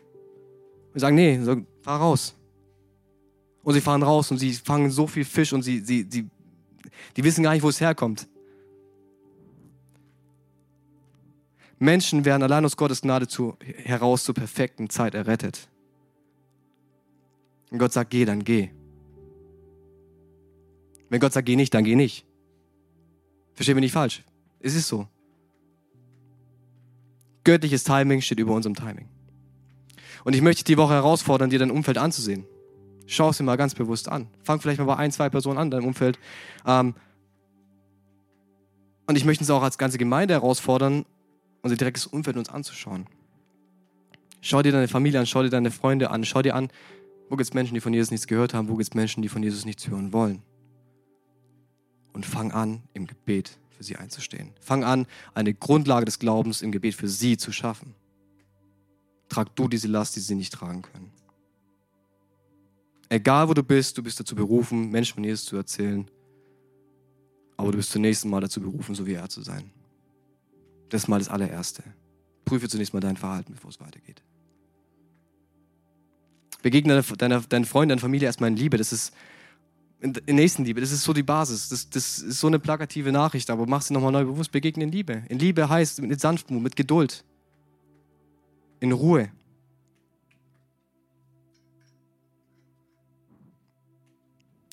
Wir 0.93 1.01
sagen, 1.01 1.17
nee, 1.17 1.41
sag, 1.43 1.65
fahr 1.83 1.99
raus. 1.99 2.37
Und 3.65 3.75
sie 3.75 3.81
fahren 3.81 4.05
raus 4.05 4.31
und 4.31 4.39
sie 4.39 4.53
fangen 4.53 4.93
so 4.93 5.09
viel 5.09 5.25
Fisch 5.25 5.53
und 5.53 5.63
sie, 5.63 5.81
sie, 5.81 6.07
sie, 6.09 6.31
die 7.17 7.25
wissen 7.25 7.43
gar 7.43 7.55
nicht, 7.55 7.65
wo 7.65 7.71
es 7.71 7.81
herkommt. 7.81 8.29
Menschen 11.81 12.25
werden 12.25 12.45
allein 12.45 12.65
aus 12.65 12.77
Gottes 12.77 13.01
Gnade 13.01 13.27
zu, 13.27 13.57
heraus 13.65 14.23
zur 14.23 14.37
perfekten 14.37 14.89
Zeit 14.91 15.17
errettet. 15.17 15.69
Und 17.71 17.79
Gott 17.79 17.93
sagt, 17.93 18.11
geh, 18.11 18.25
dann 18.25 18.45
geh. 18.45 18.71
Wenn 21.09 21.21
Gott 21.21 21.33
sagt, 21.33 21.47
geh 21.47 21.57
nicht, 21.57 21.75
dann 21.75 21.85
geh 21.85 21.97
nicht. 21.97 22.25
Verstehen 23.55 23.77
wir 23.77 23.81
nicht 23.81 23.93
falsch. 23.93 24.25
Es 24.61 24.75
ist 24.75 24.89
so. 24.89 25.07
Göttliches 27.45 27.85
Timing 27.85 28.21
steht 28.21 28.39
über 28.39 28.55
unserem 28.55 28.75
Timing. 28.75 29.09
Und 30.25 30.35
ich 30.35 30.43
möchte 30.43 30.59
dich 30.59 30.75
die 30.75 30.79
Woche 30.79 30.95
herausfordern, 30.95 31.51
dir 31.51 31.59
dein 31.59 31.71
Umfeld 31.71 31.99
anzusehen. 31.99 32.47
Schau 33.07 33.31
es 33.31 33.39
dir 33.39 33.45
mal 33.45 33.57
ganz 33.57 33.75
bewusst 33.75 34.09
an. 34.09 34.29
Fang 34.43 34.61
vielleicht 34.61 34.79
mal 34.79 34.85
bei 34.85 34.97
ein, 34.97 35.11
zwei 35.11 35.29
Personen 35.31 35.59
an 35.59 35.69
in 35.69 35.71
deinem 35.71 35.87
Umfeld. 35.87 36.19
Ähm, 36.67 36.95
und 39.07 39.17
ich 39.17 39.25
möchte 39.25 39.43
uns 39.43 39.51
auch 39.51 39.63
als 39.63 39.79
ganze 39.79 39.99
Gemeinde 39.99 40.35
herausfordern, 40.35 41.05
unser 41.63 41.77
direktes 41.77 42.07
Umfeld 42.07 42.37
uns 42.37 42.49
anzuschauen. 42.49 43.07
Schau 44.41 44.63
dir 44.63 44.73
deine 44.73 44.89
Familie 44.89 45.19
an, 45.21 45.27
schau 45.27 45.43
dir 45.43 45.51
deine 45.51 45.71
Freunde 45.71 46.11
an, 46.11 46.25
schau 46.25 46.43
dir 46.43 46.55
an, 46.55 46.69
wo 47.31 47.37
gibt 47.37 47.49
es 47.49 47.55
Menschen, 47.55 47.75
die 47.75 47.81
von 47.81 47.95
Jesus 47.95 48.11
nichts 48.11 48.27
gehört 48.27 48.55
haben, 48.55 48.69
wo 48.69 48.73
gibt 48.73 48.91
es 48.91 48.95
Menschen, 48.95 49.23
die 49.23 49.29
von 49.29 49.43
Jesus 49.43 49.65
nichts 49.65 49.89
hören 49.89 50.13
wollen. 50.13 50.43
Und 52.13 52.27
fang 52.27 52.51
an, 52.51 52.83
im 52.93 53.07
Gebet 53.07 53.57
für 53.71 53.85
sie 53.85 53.95
einzustehen. 53.95 54.53
Fang 54.61 54.83
an, 54.83 55.07
eine 55.33 55.55
Grundlage 55.55 56.05
des 56.05 56.19
Glaubens 56.19 56.61
im 56.61 56.73
Gebet 56.73 56.97
für 56.97 57.09
sie 57.09 57.37
zu 57.37 57.53
schaffen. 57.53 57.95
Trag 59.29 59.55
du 59.55 59.69
diese 59.69 59.87
Last, 59.87 60.17
die 60.17 60.21
sie 60.21 60.35
nicht 60.35 60.53
tragen 60.53 60.83
können. 60.83 61.13
Egal 63.09 63.49
wo 63.49 63.55
du 63.55 63.63
bist, 63.63 63.97
du 63.97 64.03
bist 64.03 64.19
dazu 64.19 64.35
berufen, 64.35 64.91
Menschen 64.91 65.15
von 65.15 65.25
Jesus 65.25 65.45
zu 65.45 65.57
erzählen. 65.57 66.11
Aber 67.57 67.71
du 67.71 67.77
bist 67.77 67.93
zunächst 67.93 68.25
mal 68.25 68.41
dazu 68.41 68.61
berufen, 68.61 68.97
so 68.97 69.07
wie 69.07 69.15
er 69.15 69.29
zu 69.29 69.43
sein. 69.43 69.71
Das 70.89 71.03
ist 71.03 71.09
mal 71.09 71.21
das 71.21 71.29
allererste. 71.29 71.85
Prüfe 72.45 72.69
zunächst 72.69 72.93
mal 72.93 72.99
dein 72.99 73.17
Verhalten, 73.17 73.53
bevor 73.53 73.71
es 73.71 73.79
weitergeht. 73.79 74.21
Begegne 76.63 77.03
deiner, 77.03 77.41
deinen 77.41 77.65
Freunden, 77.65 77.91
deiner 77.91 78.01
Familie 78.01 78.27
erstmal 78.27 78.51
in 78.51 78.57
Liebe. 78.57 78.77
Das 78.77 78.93
ist 78.93 79.15
in, 80.01 80.15
in 80.27 80.37
Nächstenliebe, 80.37 80.81
das 80.81 80.93
ist 80.93 81.03
so 81.03 81.13
die 81.13 81.23
Basis. 81.23 81.69
Das, 81.69 81.89
das 81.91 82.19
ist 82.19 82.41
so 82.41 82.47
eine 82.47 82.59
plakative 82.59 83.13
Nachricht, 83.13 83.51
aber 83.51 83.67
mach 83.67 83.83
sie 83.83 83.93
nochmal 83.93 84.13
neu 84.13 84.25
bewusst. 84.25 84.51
Begegnen 84.53 84.89
in 84.89 84.93
Liebe. 84.93 85.23
In 85.29 85.39
Liebe 85.39 85.69
heißt 85.69 86.01
mit 86.03 86.21
Sanftmut, 86.21 86.63
mit 86.63 86.77
Geduld, 86.77 87.25
in 88.81 88.93
Ruhe. 88.93 89.31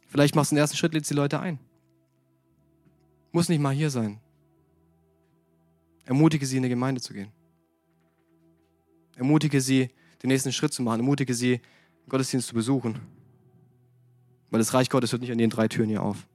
Vielleicht 0.07 0.35
machst 0.35 0.51
du 0.51 0.55
den 0.55 0.61
ersten 0.61 0.77
Schritt, 0.77 0.93
lädst 0.93 1.11
die 1.11 1.15
Leute 1.15 1.39
ein. 1.39 1.59
Muss 3.31 3.49
nicht 3.49 3.59
mal 3.59 3.73
hier 3.73 3.89
sein. 3.89 4.19
Ermutige 6.05 6.45
sie, 6.45 6.57
in 6.57 6.63
die 6.63 6.69
Gemeinde 6.69 7.01
zu 7.01 7.13
gehen. 7.13 7.31
Ermutige 9.17 9.59
sie, 9.59 9.89
den 10.23 10.29
nächsten 10.29 10.53
Schritt 10.53 10.73
zu 10.73 10.81
machen. 10.81 11.01
Ermutige 11.01 11.33
sie, 11.33 11.59
Gottesdienst 12.09 12.47
zu 12.47 12.55
besuchen. 12.55 12.99
Weil 14.49 14.59
das 14.59 14.73
Reich 14.73 14.89
Gottes 14.89 15.11
hört 15.11 15.21
nicht 15.21 15.31
an 15.31 15.37
den 15.37 15.49
drei 15.49 15.67
Türen 15.67 15.89
hier 15.89 16.01
auf. 16.01 16.25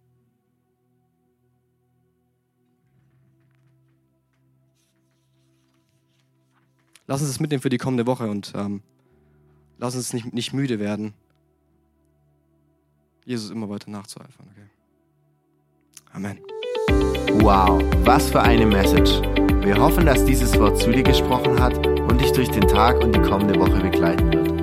Lass 7.07 7.21
uns 7.21 7.31
das 7.31 7.41
mitnehmen 7.41 7.63
für 7.63 7.69
die 7.69 7.79
kommende 7.79 8.07
Woche 8.07 8.31
und 8.31 8.53
ähm, 8.55 8.81
lass 9.79 9.97
uns 9.97 10.13
nicht, 10.13 10.33
nicht 10.33 10.53
müde 10.53 10.79
werden, 10.79 11.15
Jesus 13.25 13.51
immer 13.51 13.69
weiter 13.69 13.91
nachzueifern. 13.91 14.47
Okay? 14.51 14.67
Amen. 16.13 16.39
Wow, 17.43 17.83
was 18.05 18.31
für 18.31 18.41
eine 18.41 18.67
Message. 18.67 19.21
Wir 19.63 19.77
hoffen, 19.79 20.07
dass 20.07 20.25
dieses 20.25 20.59
Wort 20.59 20.79
zu 20.79 20.91
dir 20.91 21.03
gesprochen 21.03 21.61
hat 21.61 21.87
und 21.87 22.21
dich 22.21 22.33
durch 22.33 22.51
den 22.51 22.67
Tag 22.67 23.03
und 23.03 23.15
die 23.15 23.21
kommende 23.21 23.59
Woche 23.59 23.81
begleiten 23.81 24.33
wird. 24.33 24.62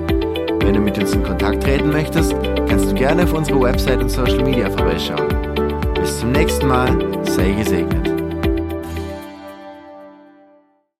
Wenn 0.60 0.74
du 0.74 0.80
mit 0.80 0.98
uns 0.98 1.12
in 1.12 1.22
Kontakt 1.22 1.62
treten 1.62 1.90
möchtest, 1.90 2.34
kannst 2.68 2.90
du 2.90 2.94
gerne 2.94 3.24
auf 3.24 3.32
unsere 3.32 3.60
Website 3.60 4.00
und 4.00 4.08
Social 4.08 4.42
Media 4.44 4.70
vorbeischauen. 4.70 5.28
Bis 5.94 6.20
zum 6.20 6.32
nächsten 6.32 6.66
Mal, 6.66 6.96
sei 7.24 7.52
gesegnet. 7.52 8.19